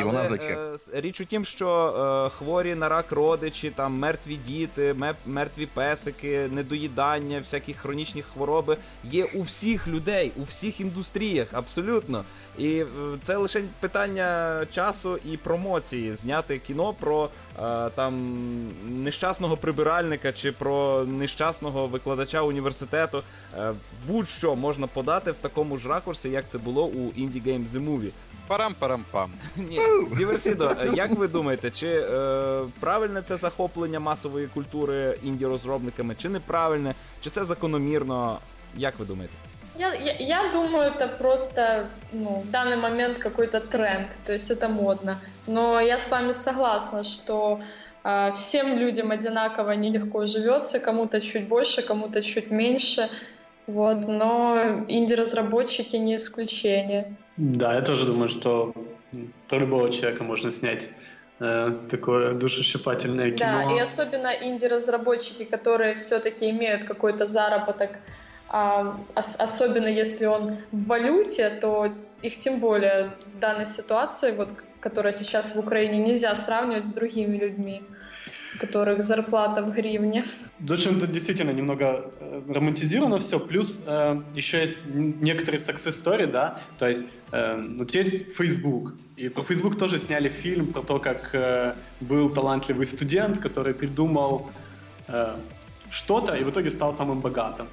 [0.00, 1.68] І вона е, річ у тім, що
[2.26, 4.94] е, хворі на рак родичі, там мертві діти,
[5.26, 12.24] мертві песики, недоїдання, всякі хронічні хвороби є у всіх людей, у всіх індустріях, абсолютно.
[12.58, 12.86] І е,
[13.22, 16.14] це лише питання часу і промоції.
[16.14, 17.28] Зняти кіно про
[17.94, 18.38] там
[18.88, 23.22] нещасного прибиральника чи про нещасного викладача університету.
[23.58, 23.72] Е,
[24.06, 28.10] будь-що можна подати в такому ж ракурсі, як це було у Indie Game The Movie.
[28.48, 29.28] Парам-парам-пам.
[29.56, 29.80] Ні,
[30.16, 36.94] Діверсідо, е, як ви думаєте, чи е, правильне це захоплення масової культури інді-розробниками, чи неправильне,
[37.20, 38.38] чи це закономірно?
[38.76, 39.34] Як ви думаєте?
[39.78, 44.68] Я, я, я думаю, это просто ну, в данный момент какой-то тренд, то есть это
[44.68, 45.18] модно.
[45.46, 47.60] Но я с вами согласна, что
[48.04, 53.08] э, всем людям одинаково нелегко живется, кому-то чуть больше, кому-то чуть меньше.
[53.68, 57.14] Вот, но инди-разработчики не исключение.
[57.36, 58.72] Да, я тоже думаю, что
[59.48, 60.88] про любого человека можно снять
[61.38, 63.64] э, такое душещипательное кино.
[63.68, 67.90] Да, и особенно инди-разработчики, которые все-таки имеют какой-то заработок,
[68.48, 71.92] а, ос- особенно если он в валюте, то
[72.22, 74.48] их тем более в данной ситуации, вот,
[74.80, 77.82] которая сейчас в Украине, нельзя сравнивать с другими людьми,
[78.54, 80.24] у которых зарплата в гривне.
[80.66, 84.78] Тут действительно немного э, романтизировано все, плюс э, еще есть
[85.20, 90.28] некоторые success story, да, то есть э, вот есть Facebook, и про Facebook тоже сняли
[90.28, 94.50] фильм про то, как э, был талантливый студент, который придумал
[95.08, 95.36] э,
[95.90, 97.66] что-то и в итоге стал самым богатым.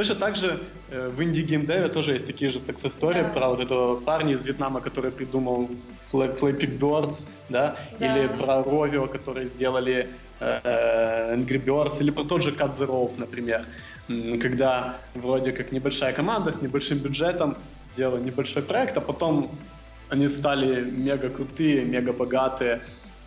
[0.00, 0.58] Точно так же
[0.90, 3.28] э, в инди геймдеве тоже есть такие же success story Да.
[3.28, 5.68] про вот этого парня из Вьетнама, который придумал
[6.10, 7.16] Fla- Flappy Birds,
[7.50, 8.06] да, Да.
[8.16, 10.08] или про Rovio, которые сделали
[10.40, 13.66] э, э, Angry Birds, или про тот же Cut the Rope, например,
[14.40, 17.54] когда вроде как небольшая команда с небольшим бюджетом
[17.92, 19.50] сделала небольшой проект, а потом
[20.08, 22.80] они стали мега крутые, мега богатые.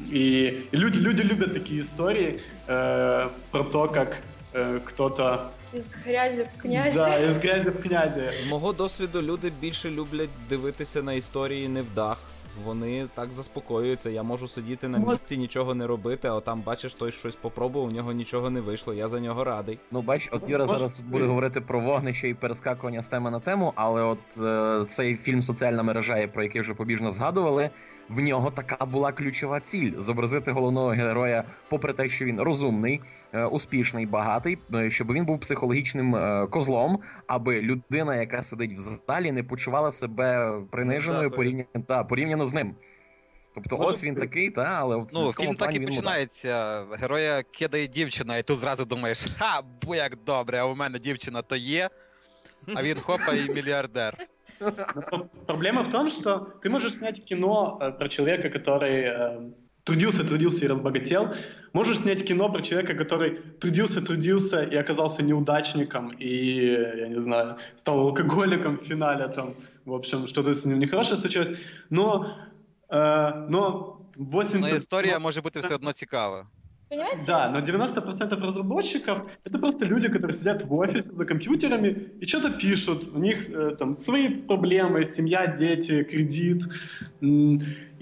[0.10, 4.18] И, и люди, люди любят такие истории э, про то, как
[4.54, 6.98] э, кто-то Из грязи в князи.
[6.98, 8.32] да, из грязи в князи.
[8.44, 12.18] З мого досвіду люди більше люблять дивитися на історії невдах.
[12.66, 14.10] Вони так заспокоюються.
[14.10, 17.92] Я можу сидіти на місці, нічого не робити, а там бачиш, той щось попробував, у
[17.92, 18.94] нього нічого не вийшло.
[18.94, 19.80] Я за нього радий.
[19.92, 23.74] Ну, бач, от Юра зараз буде говорити про вогнище і перескакування з теми на тему,
[23.76, 27.70] але от е, цей фільм Соціальна мережа, про який вже побіжно згадували,
[28.14, 33.02] в нього така була ключова ціль зобразити головного героя, попри те, що він розумний,
[33.34, 38.80] е, успішний, багатий, е, щоб він був психологічним е, козлом, аби людина, яка сидить в
[39.08, 42.76] залі, не почувала себе приниженою порівняно, та, порівняно з ним.
[43.56, 45.96] Тобто, Може, ось він такий, та, але в Ну, фільм так і він мудак.
[45.96, 46.86] починається.
[46.92, 51.42] Героя кидає дівчина, і тут зразу думаєш, ха, бо як добре, а у мене дівчина
[51.42, 51.90] то є.
[52.76, 54.28] А він хопа і мільярдер.
[54.61, 59.51] Но про- Проблема в том, что ты можешь снять кино э, про человека, который э,
[59.85, 61.29] трудился, трудился и разбогател.
[61.73, 66.55] Можешь снять кино про человека, который трудился, трудился и оказался неудачником, и,
[66.99, 69.55] я не знаю, стал алкоголиком в финале, там,
[69.85, 71.51] в общем, что-то с ним нехорошее случилось.
[71.91, 72.27] Но,
[72.91, 74.71] э, но 80...
[74.71, 76.47] Ну, історія но- може бути все одно цікава.
[76.90, 77.26] Понимаете?
[77.28, 82.52] Да, но 90% разработчиков это просто люди, которые сидят в офисе за компьютерами и что-то
[82.52, 83.10] пишут.
[83.14, 86.64] У них э, там свои проблемы, семья, дети, кредит.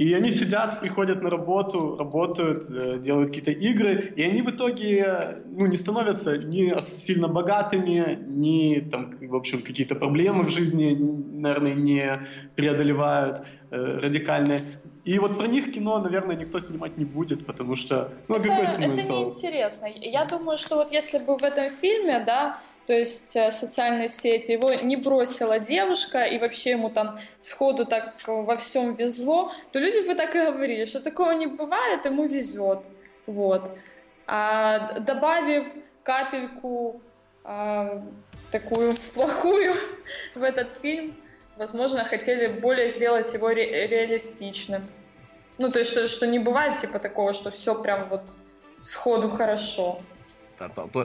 [0.01, 5.43] И они сидят, приходят на работу, работают, э, делают какие-то игры, и они в итоге
[5.45, 10.97] ну, не становятся ни сильно богатыми, ни там, в общем, какие-то проблемы в жизни,
[11.39, 12.19] наверное, не
[12.55, 14.61] преодолевают э, радикальные.
[15.05, 18.67] И вот про них кино, наверное, никто снимать не будет, потому что, ну, это, какой
[18.69, 19.01] смысл?
[19.01, 19.85] Это неинтересно.
[19.85, 22.57] Я думаю, что вот если бы в этом фильме, да,
[22.87, 28.15] то есть э, социальные сети, его не бросила девушка, и вообще ему там сходу так
[28.25, 32.79] во всем везло, то люди бы так и говорили, что такого не бывает, ему везет.
[33.27, 33.71] Вот.
[34.27, 35.67] А добавив
[36.03, 37.01] капельку
[37.43, 38.03] а,
[38.51, 39.75] такую плохую
[40.35, 41.15] в этот фильм,
[41.57, 44.83] возможно, хотели более сделать его ре- реалистичным.
[45.57, 48.21] Ну, то есть, что, что не бывает, типа, такого, что все прям вот
[48.81, 49.99] сходу хорошо.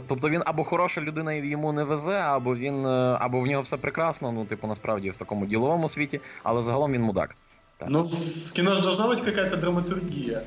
[0.09, 3.77] Тобто він або хороша людина і йому не везе, або він або в нього все
[3.77, 7.37] прекрасно, ну, типу, насправді в такому діловому світі, але загалом він мудак.
[7.77, 7.89] Так.
[7.91, 8.03] Ну,
[8.47, 10.41] в кино ж должна бути якась драматургія.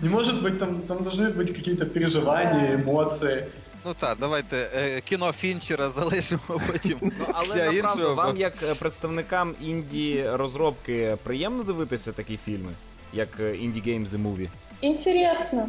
[0.00, 3.44] Не може бути, там там должны бути якісь переживання, емоції.
[3.86, 6.40] Ну так, давайте е, кіно Фінчера залишимо
[6.72, 6.98] потім.
[7.02, 8.14] Ну, Але для направду, іншого.
[8.14, 12.70] вам, як е, представникам інді розробки, приємно дивитися такі фільми,
[13.12, 14.48] як Indie Games The Movie?
[14.82, 15.68] Интересно.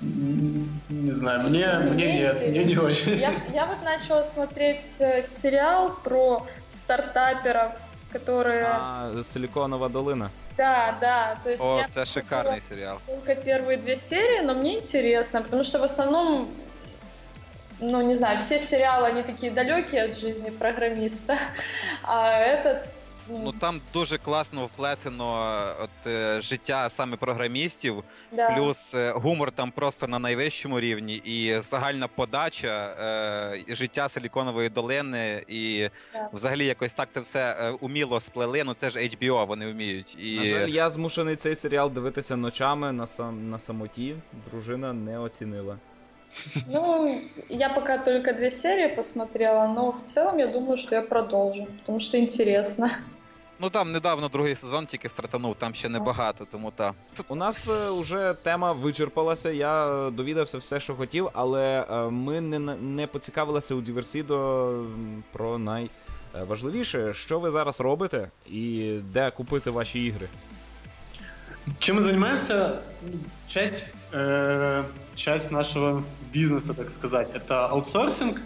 [0.00, 3.18] Не знаю, мне, мне, мне нет, мне не очень.
[3.18, 7.72] Я, я вот начала смотреть э, сериал про стартаперов,
[8.10, 8.66] которые...
[8.68, 10.30] А, Силиконовая долина.
[10.56, 11.36] Да, да.
[11.42, 13.00] То есть О, я это шикарный сериал.
[13.06, 16.48] Только первые две серии, но мне интересно, потому что в основном
[17.80, 21.38] ну, не знаю, все сериалы, они такие далекие от жизни программиста,
[22.02, 22.88] а этот...
[23.28, 28.50] Ну, там дуже класно вплетено от, е, життя саме програмістів, да.
[28.50, 35.44] плюс е, гумор там просто на найвищому рівні, і загальна подача е, життя Силіконової долини,
[35.48, 36.28] і да.
[36.32, 38.64] взагалі якось так це все е, уміло сплели.
[38.64, 40.16] Ну це ж HBO, вони вміють.
[40.20, 40.36] І...
[40.36, 44.16] На жаль, я змушений цей серіал дивитися ночами на сам на самоті.
[44.50, 45.78] Дружина не оцінила.
[46.66, 47.06] Ну,
[47.48, 52.00] я пока только две серии посмотрела, но в целом я думаю, что я продолжу, потому
[52.00, 52.90] что интересно.
[53.61, 56.95] Ну там недавно другий сезон тільки стартанув, там ще небагато, тому так.
[57.27, 59.49] У нас вже е, тема вичерпалася.
[59.49, 64.83] Я е, довідався все, що хотів, але е, ми не не поцікавилися у Діверсідо
[65.31, 70.27] про найважливіше, що ви зараз робите і де купити ваші ігри.
[71.79, 72.81] Чем мы занимаемся?
[73.47, 74.83] Часть, э,
[75.15, 76.03] часть нашего
[76.33, 78.41] бизнеса, так сказать, это аутсорсинг.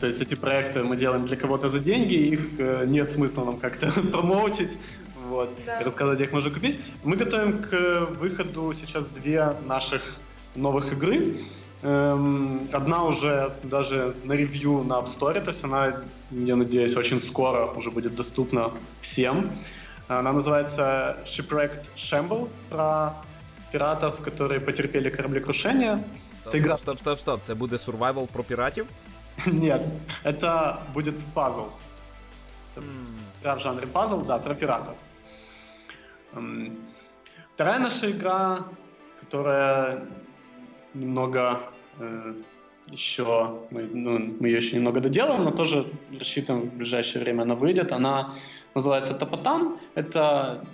[0.00, 3.58] То есть эти проекты мы делаем для кого-то за деньги, их э, нет смысла нам
[3.58, 4.76] как-то промоутить,
[5.28, 5.80] вот, да.
[5.80, 6.80] и рассказывать, их можно купить.
[7.04, 10.02] Мы готовим к выходу сейчас две наших
[10.56, 11.36] новых игры.
[11.82, 16.02] Эм, одна уже даже на ревью на App Store, то есть она,
[16.32, 19.48] я надеюсь, очень скоро уже будет доступна всем.
[20.08, 23.14] Она называется Shipwrecked Shambles, про
[23.70, 26.02] пиратов, которые потерпели кораблекрушение.
[26.40, 26.78] Стоп, игра...
[26.78, 27.40] стоп, стоп, стоп.
[27.44, 28.86] Это будет survival про пиратов?
[29.46, 29.86] Нет,
[30.24, 31.68] это будет пазл.
[33.40, 34.96] Игра в жанре пазл, да, про пиратов.
[37.54, 38.64] Вторая наша игра,
[39.20, 40.06] которая
[40.94, 41.60] немного
[41.98, 42.34] э,
[42.90, 45.86] еще, мы, ну, мы ее еще немного доделаем, но тоже
[46.18, 47.92] рассчитываем в ближайшее время она выйдет.
[47.92, 48.34] Она
[48.74, 49.78] называется Топотан.
[49.94, 50.64] Это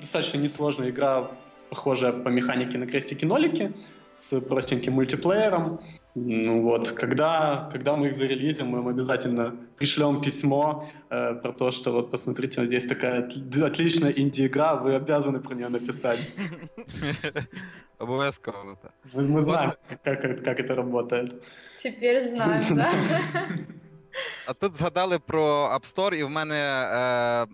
[0.00, 1.30] достаточно несложная игра,
[1.70, 3.72] похожая по механике на крестики-нолики,
[4.14, 5.80] с простеньким мультиплеером.
[6.15, 11.71] Ну вот, когда, когда мы их зарелизим, мы им обязательно пришлем письмо э, про то,
[11.71, 13.29] что вот посмотрите, вот есть такая
[13.63, 16.31] отличная инди-игра, вы обязаны про нее написать.
[17.97, 18.77] Обов'язково.
[19.13, 19.71] Мы, мы знаем,
[20.03, 21.43] как, как, как это работает.
[21.77, 22.89] Теперь знаем, да?
[24.45, 27.47] А тут згадали про App Store, і в мене е,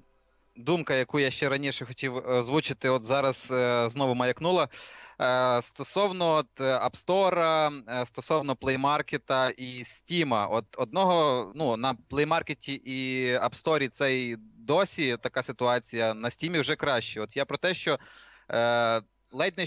[0.56, 4.68] думка, яку я ще раніше хотів озвучити, от зараз е, знову маякнула.
[5.23, 10.49] Е, стосовно от, App Store, е, стосовно Play Market і Steam.
[10.51, 16.61] От одного ну, на Play Market і App Store це досі така ситуація, на Steam
[16.61, 17.21] вже краще.
[17.21, 17.99] От я про те, що
[18.51, 19.03] е,
[19.33, 19.67] ледь не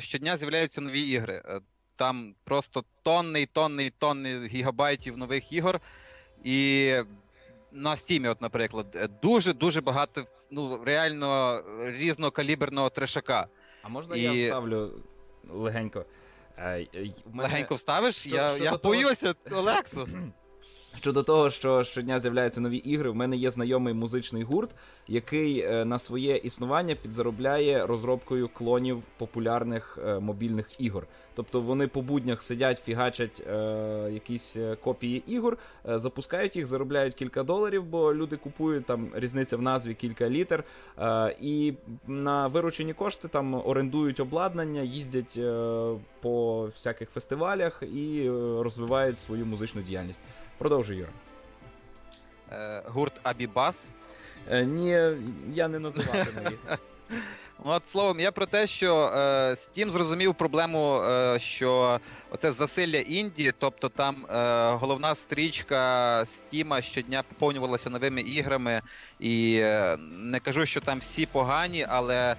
[0.00, 1.42] щодня з'являються нові ігри.
[1.44, 1.60] Е,
[1.96, 5.80] там просто тонни тонни тонни гігабайтів нових ігор.
[6.44, 6.92] І
[7.72, 13.46] на стімі, от, наприклад, дуже-дуже багато ну, реально різнокаліберного трешака.
[13.86, 14.20] А можна І...
[14.20, 14.90] я вставлю
[15.50, 16.04] легенько?
[17.34, 18.16] Легенько вставиш?
[18.16, 20.08] Що, я що я боюся, Олексу.
[21.00, 24.70] Щодо того, що щодня з'являються нові ігри, в мене є знайомий музичний гурт,
[25.08, 31.06] який е, на своє існування підзаробляє розробкою клонів популярних е, мобільних ігор.
[31.34, 37.84] Тобто вони по буднях сидять, фігачать е, якісь копії ігор, запускають їх, заробляють кілька доларів,
[37.84, 40.64] бо люди купують там різниця в назві кілька літер.
[41.40, 41.74] І
[42.06, 45.38] на виручені кошти там орендують обладнання, їздять
[46.26, 48.30] по всяких фестивалях і е,
[48.62, 50.20] розвивають свою музичну діяльність.
[50.58, 51.10] Продовжуй, Юра.
[52.52, 53.80] Е, гурт Абібас.
[54.50, 54.90] Е, ні,
[55.54, 56.78] я не називатиму їх.
[57.64, 59.18] Ну, от словом, я про те, що е,
[59.50, 62.00] Steam зрозумів проблему, е, що
[62.30, 68.82] оце засилля Індії, тобто там е, головна стрічка Steam щодня поповнювалася новими іграми,
[69.20, 72.36] і е, не кажу, що там всі погані, але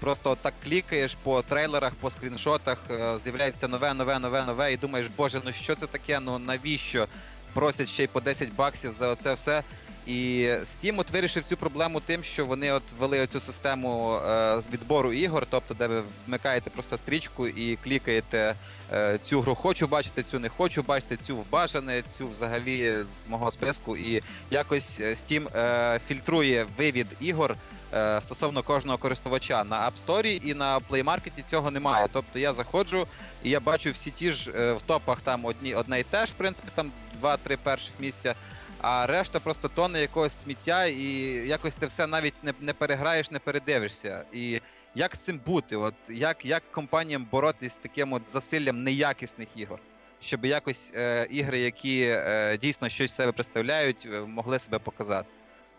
[0.00, 5.06] просто так клікаєш по трейлерах, по скріншотах, е, з'являється нове, нове, нове, нове, і думаєш,
[5.16, 6.20] боже, ну що це таке?
[6.20, 7.08] Ну навіщо?
[7.54, 9.62] Просять ще й по 10 баксів за оце все.
[10.06, 15.12] І Steam от вирішив цю проблему тим, що вони от ввели цю систему е, відбору
[15.12, 18.54] ігор, тобто, де ви вмикаєте просто стрічку і клікаєте
[18.92, 23.50] е, цю гру хочу бачити, цю не хочу бачити, цю вбажане, цю взагалі з мого
[23.50, 23.96] списку.
[23.96, 27.56] І якось е, Steam е, фільтрує вивід ігор
[27.94, 32.06] е, стосовно кожного користувача на App Store і на Play Market цього немає.
[32.12, 33.06] Тобто я заходжу
[33.42, 36.32] і я бачу всі ті ж е, в топах там одні одне і те ж,
[36.32, 38.34] в принципі, там два-три перших місця
[38.82, 41.02] а решта просто тоне якогось сміття, і
[41.46, 44.24] якось ти все навіть не не переграєш, не передивишся.
[44.32, 44.60] І
[44.94, 45.76] як з цим бути?
[45.76, 49.78] От Як як компаніям боротись з таким от засиллям неякісних ігор?
[50.20, 55.28] Щоб якось е, ігри, які е, дійсно щось себе представляють, е, могли себе показати.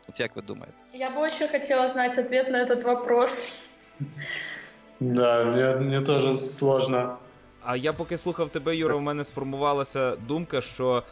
[0.10, 0.78] От як ви думаєте?
[0.94, 3.60] Я бы очень хотела знать ответ на этот вопрос.
[5.00, 7.18] Да, мне, мне тоже сложно.
[7.66, 11.04] А я поки слухав тебе, Юра, у мене сформувалася думка, що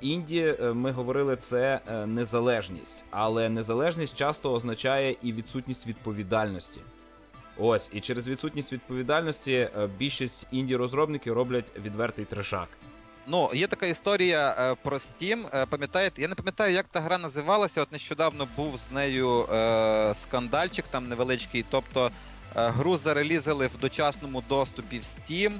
[0.00, 6.80] інді, е, ми говорили, це е, незалежність, але незалежність часто означає і відсутність відповідальності.
[7.58, 12.68] Ось, і через відсутність відповідальності е, більшість інді-розробників роблять відвертий трешак.
[13.26, 15.46] Ну, є така історія е, про Steam.
[15.52, 17.82] Е, пам'ятаєте, я не пам'ятаю, як та гра називалася.
[17.82, 21.64] От нещодавно був з нею е, скандальчик там невеличкий.
[21.70, 22.10] Тобто
[22.56, 25.52] е, гру зарелізали в дочасному доступі в Steam.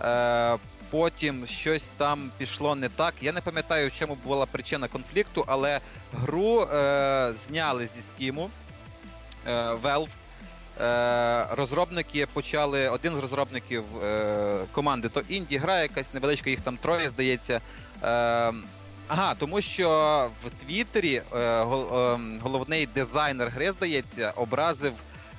[0.00, 0.58] Е,
[0.90, 3.14] потім щось там пішло не так.
[3.20, 5.80] Я не пам'ятаю, в чому була причина конфлікту, але
[6.12, 8.48] гру е, зняли зі Steam
[9.46, 10.08] е, Valve.
[10.80, 12.88] Е, розробники почали.
[12.88, 17.60] Один з розробників е, команди то інді гра, якась невеличка, їх там троє, здається.
[18.02, 18.52] Е,
[19.08, 19.88] ага, тому що
[20.44, 21.64] в Твіттері е, е,
[22.42, 24.92] головний дизайнер гри, здається, образив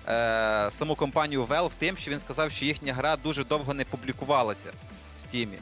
[0.07, 4.71] е, саму компанію Valve тим, що він сказав, що їхня гра дуже довго не публікувалася
[5.31, 5.57] Стімі.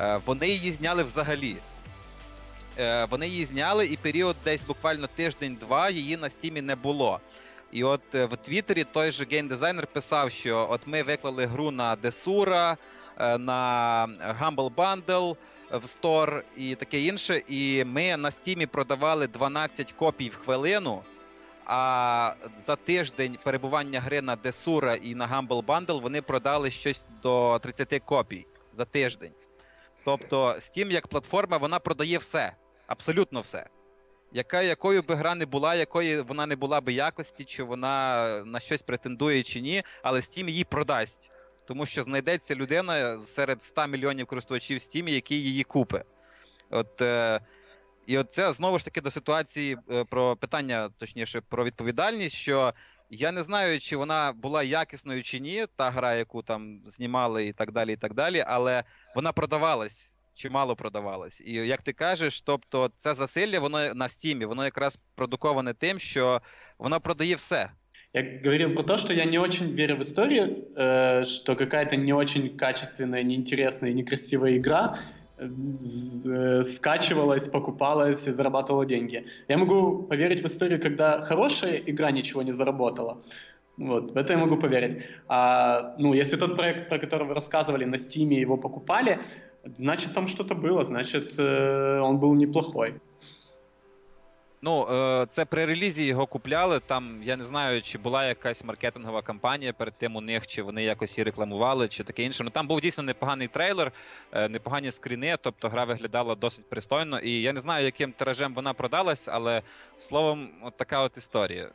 [0.00, 1.56] Е, вони її зняли взагалі.
[2.78, 7.20] Е, вони її зняли, і період десь буквально тиждень-два її на стімі не було.
[7.72, 11.96] І от е, в Твіттері той же геймдизайнер писав, що от ми виклали гру на
[12.02, 14.06] е, на
[14.42, 15.36] Humble Bundle
[15.70, 17.42] в Store і таке інше.
[17.48, 21.02] І ми на стімі продавали 12 копій в хвилину.
[21.66, 22.34] А
[22.66, 28.02] за тиждень перебування гри на Desura і на Humble Bundle вони продали щось до 30
[28.04, 28.46] копій
[28.78, 29.32] за тиждень.
[30.04, 32.52] Тобто, Steam як платформа вона продає все,
[32.86, 33.66] абсолютно все.
[34.32, 38.60] Яка, якою би гра не була, якої вона не була би якості, чи вона на
[38.60, 41.30] щось претендує чи ні, але Steam її продасть.
[41.64, 46.06] Тому що знайдеться людина серед 100 мільйонів користувачів Steam, який її купить.
[46.70, 47.40] От, е,
[48.06, 52.74] І от це знову ж таки до ситуації е, про питання, точніше, про відповідальність, що
[53.10, 57.52] я не знаю, чи вона була якісною чи ні, та гра, яку там знімали і
[57.52, 58.84] так далі, і так далі, але
[59.14, 61.40] вона продавалась чимало продавалось.
[61.40, 66.40] І як ти кажеш, тобто це засилля, воно на стімі, воно якраз продуковане тим, що
[66.78, 67.70] воно продає все.
[68.14, 72.14] Я говорил про то, что я не очень верю в историю, э, что какая-то не
[72.14, 74.98] очень качественная, неинтересная и некрасивая игра
[76.64, 79.24] скачивалась, покупалась и зарабатывала деньги.
[79.48, 83.22] Я могу поверить в историю, когда хорошая игра ничего не заработала.
[83.76, 85.04] Вот, в это я могу поверить.
[85.28, 89.20] А, ну, если тот проект, про который вы рассказывали, на Steam его покупали,
[89.64, 92.94] значит, там что-то было, значит, э, он был неплохой.
[94.65, 96.79] Ну, е, це при релізі його купляли.
[96.79, 100.83] Там я не знаю, чи була якась маркетингова кампанія перед тим у них, чи вони
[100.83, 102.43] якось її рекламували, чи таке інше.
[102.43, 103.91] Ну там був дійсно непоганий трейлер,
[104.31, 107.19] е, непогані скріни, тобто гра виглядала досить пристойно.
[107.19, 109.61] І я не знаю, яким тиражем вона продалась, але
[109.99, 111.69] словом, от така от історія.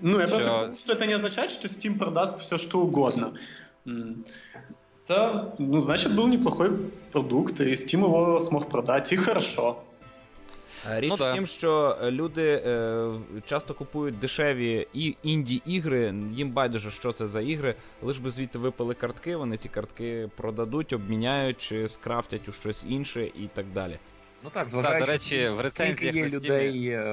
[0.00, 0.36] Ну, я що...
[0.36, 3.32] просто что это не означает, что Steam продаст все, что угодно.
[5.08, 6.70] Это, ну, значит, был неплохой
[7.12, 9.76] продукт, и Steam его смог продать, и хорошо.
[10.87, 13.09] Е, Річ Ну, в тім, що е, люди е,
[13.45, 16.13] часто купують дешеві і інді-ігри.
[16.33, 17.75] Їм байдуже, що це за ігри.
[18.01, 23.23] Лиш би звідти випали картки, вони ці картки продадуть, обміняють чи скрафтять у щось інше
[23.25, 23.99] і так далі.
[24.43, 27.03] Ну так, зважаючи, до речі, в скільки є на людей, е,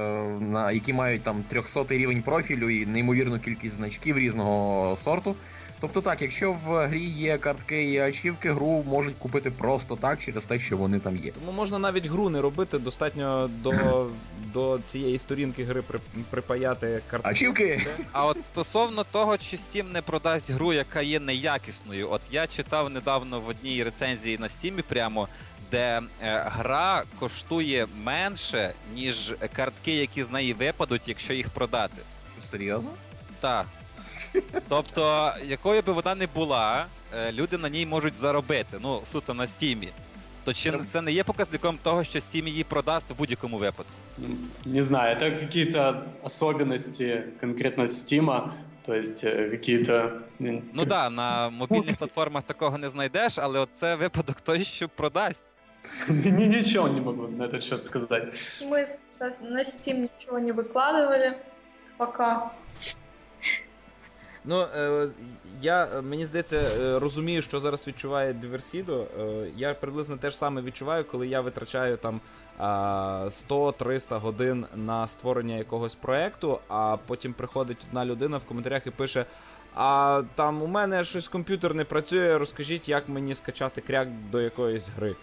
[0.40, 5.36] на, які мають там 300 рівень профілю і неймовірну кількість значків різного сорту.
[5.80, 10.46] Тобто так, якщо в грі є картки і ачівки, гру можуть купити просто так через
[10.46, 11.30] те, що вони там є.
[11.30, 14.10] Тому можна навіть гру не робити, достатньо до,
[14.52, 15.98] до цієї сторінки гри при,
[16.30, 17.30] припаяти картки.
[17.30, 17.80] Ачівки!
[18.12, 22.90] А от стосовно того, чи Steam не продасть гру, яка є неякісною, от я читав
[22.90, 25.28] недавно в одній рецензії на Steam прямо,
[25.70, 31.96] де е, гра коштує менше, ніж картки, які з неї випадуть, якщо їх продати.
[32.42, 32.90] Серйозно?
[33.40, 33.66] Так.
[34.69, 36.85] Тобто, якою би вона не була,
[37.15, 39.89] е, люди на ній можуть заробити, ну, суто на стімі.
[40.43, 43.91] То чи це не є показником того, що Steam її продасть в будь-якому випадку?
[44.17, 44.27] Ну,
[44.65, 48.49] Не знаю, это какие-то особенности конкретно Steam,
[48.85, 49.93] то есть э, какие-то...
[50.41, 54.63] м, Ну так, да, на мобільних платформах такого не знайдеш, але от це випадок той,
[54.65, 55.41] що продасть.
[56.09, 58.23] Ни- Ничего не могу на этот счет сказать.
[58.61, 61.33] Мы со- на Steam ничего не выкладывали
[61.97, 62.51] пока.
[64.46, 65.08] Ну, е,
[65.62, 69.06] я е, мені здається, е, розумію, що зараз відчуває Диверсідо.
[69.20, 72.20] Е, я приблизно те ж саме відчуваю, коли я витрачаю там
[72.58, 78.90] а, 100-300 годин на створення якогось проекту, а потім приходить одна людина в коментарях і
[78.90, 79.24] пише:
[79.74, 84.88] А там у мене щось комп'ютер не працює, розкажіть, як мені скачати кряк до якоїсь
[84.96, 85.16] гри.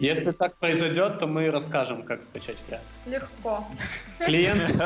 [0.00, 2.80] Если так произойдет, то мы расскажем, как скачать кряк.
[3.06, 3.64] Легко.
[4.24, 4.82] Клиент,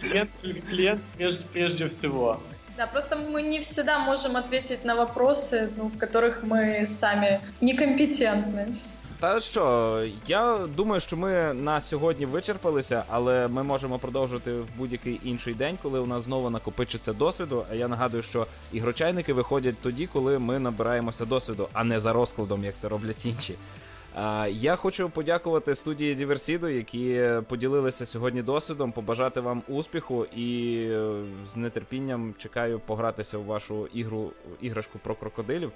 [0.00, 0.30] клиент,
[0.68, 2.40] клиент прежде, прежде всего.
[2.77, 8.75] Да, просто мы не всегда можем ответить на вопросы, ну, в которых мы сами некомпетентны.
[9.19, 15.19] Та що, я думаю, що ми на сьогодні вичерпалися, але ми можемо продовжити в будь-який
[15.23, 17.65] інший день, коли у нас знову накопичиться досвіду.
[17.71, 22.63] А я нагадую, що ігрочайники виходять тоді, коли ми набираємося досвіду, а не за розкладом,
[22.63, 23.55] як це роблять інші.
[24.48, 31.12] Я хочу подякувати студії Діверсіду, які поділилися сьогодні досвідом, побажати вам успіху і е,
[31.46, 35.72] з нетерпінням чекаю погратися у вашу ігру іграшку про крокодилів.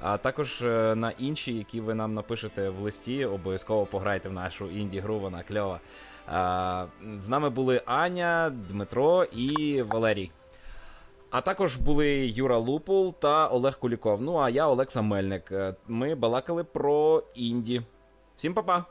[0.00, 4.70] А також е, на інші, які ви нам напишете в листі, обов'язково пограйте в нашу
[4.70, 5.80] інді-гру, вона кльова.
[7.16, 10.30] З нами були Аня, Дмитро і Валерій.
[11.32, 14.22] А також були Юра Лупул та Олег Куліков.
[14.22, 15.52] Ну а я Олекса Мельник.
[15.52, 17.82] Е, Ми балакали про інді.
[18.36, 18.84] Всім па-па!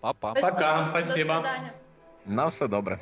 [0.00, 0.32] Па-па.
[0.32, 0.50] Пока, До
[1.00, 1.34] спасибо.
[1.34, 1.72] свидания.
[2.26, 2.98] На все добре.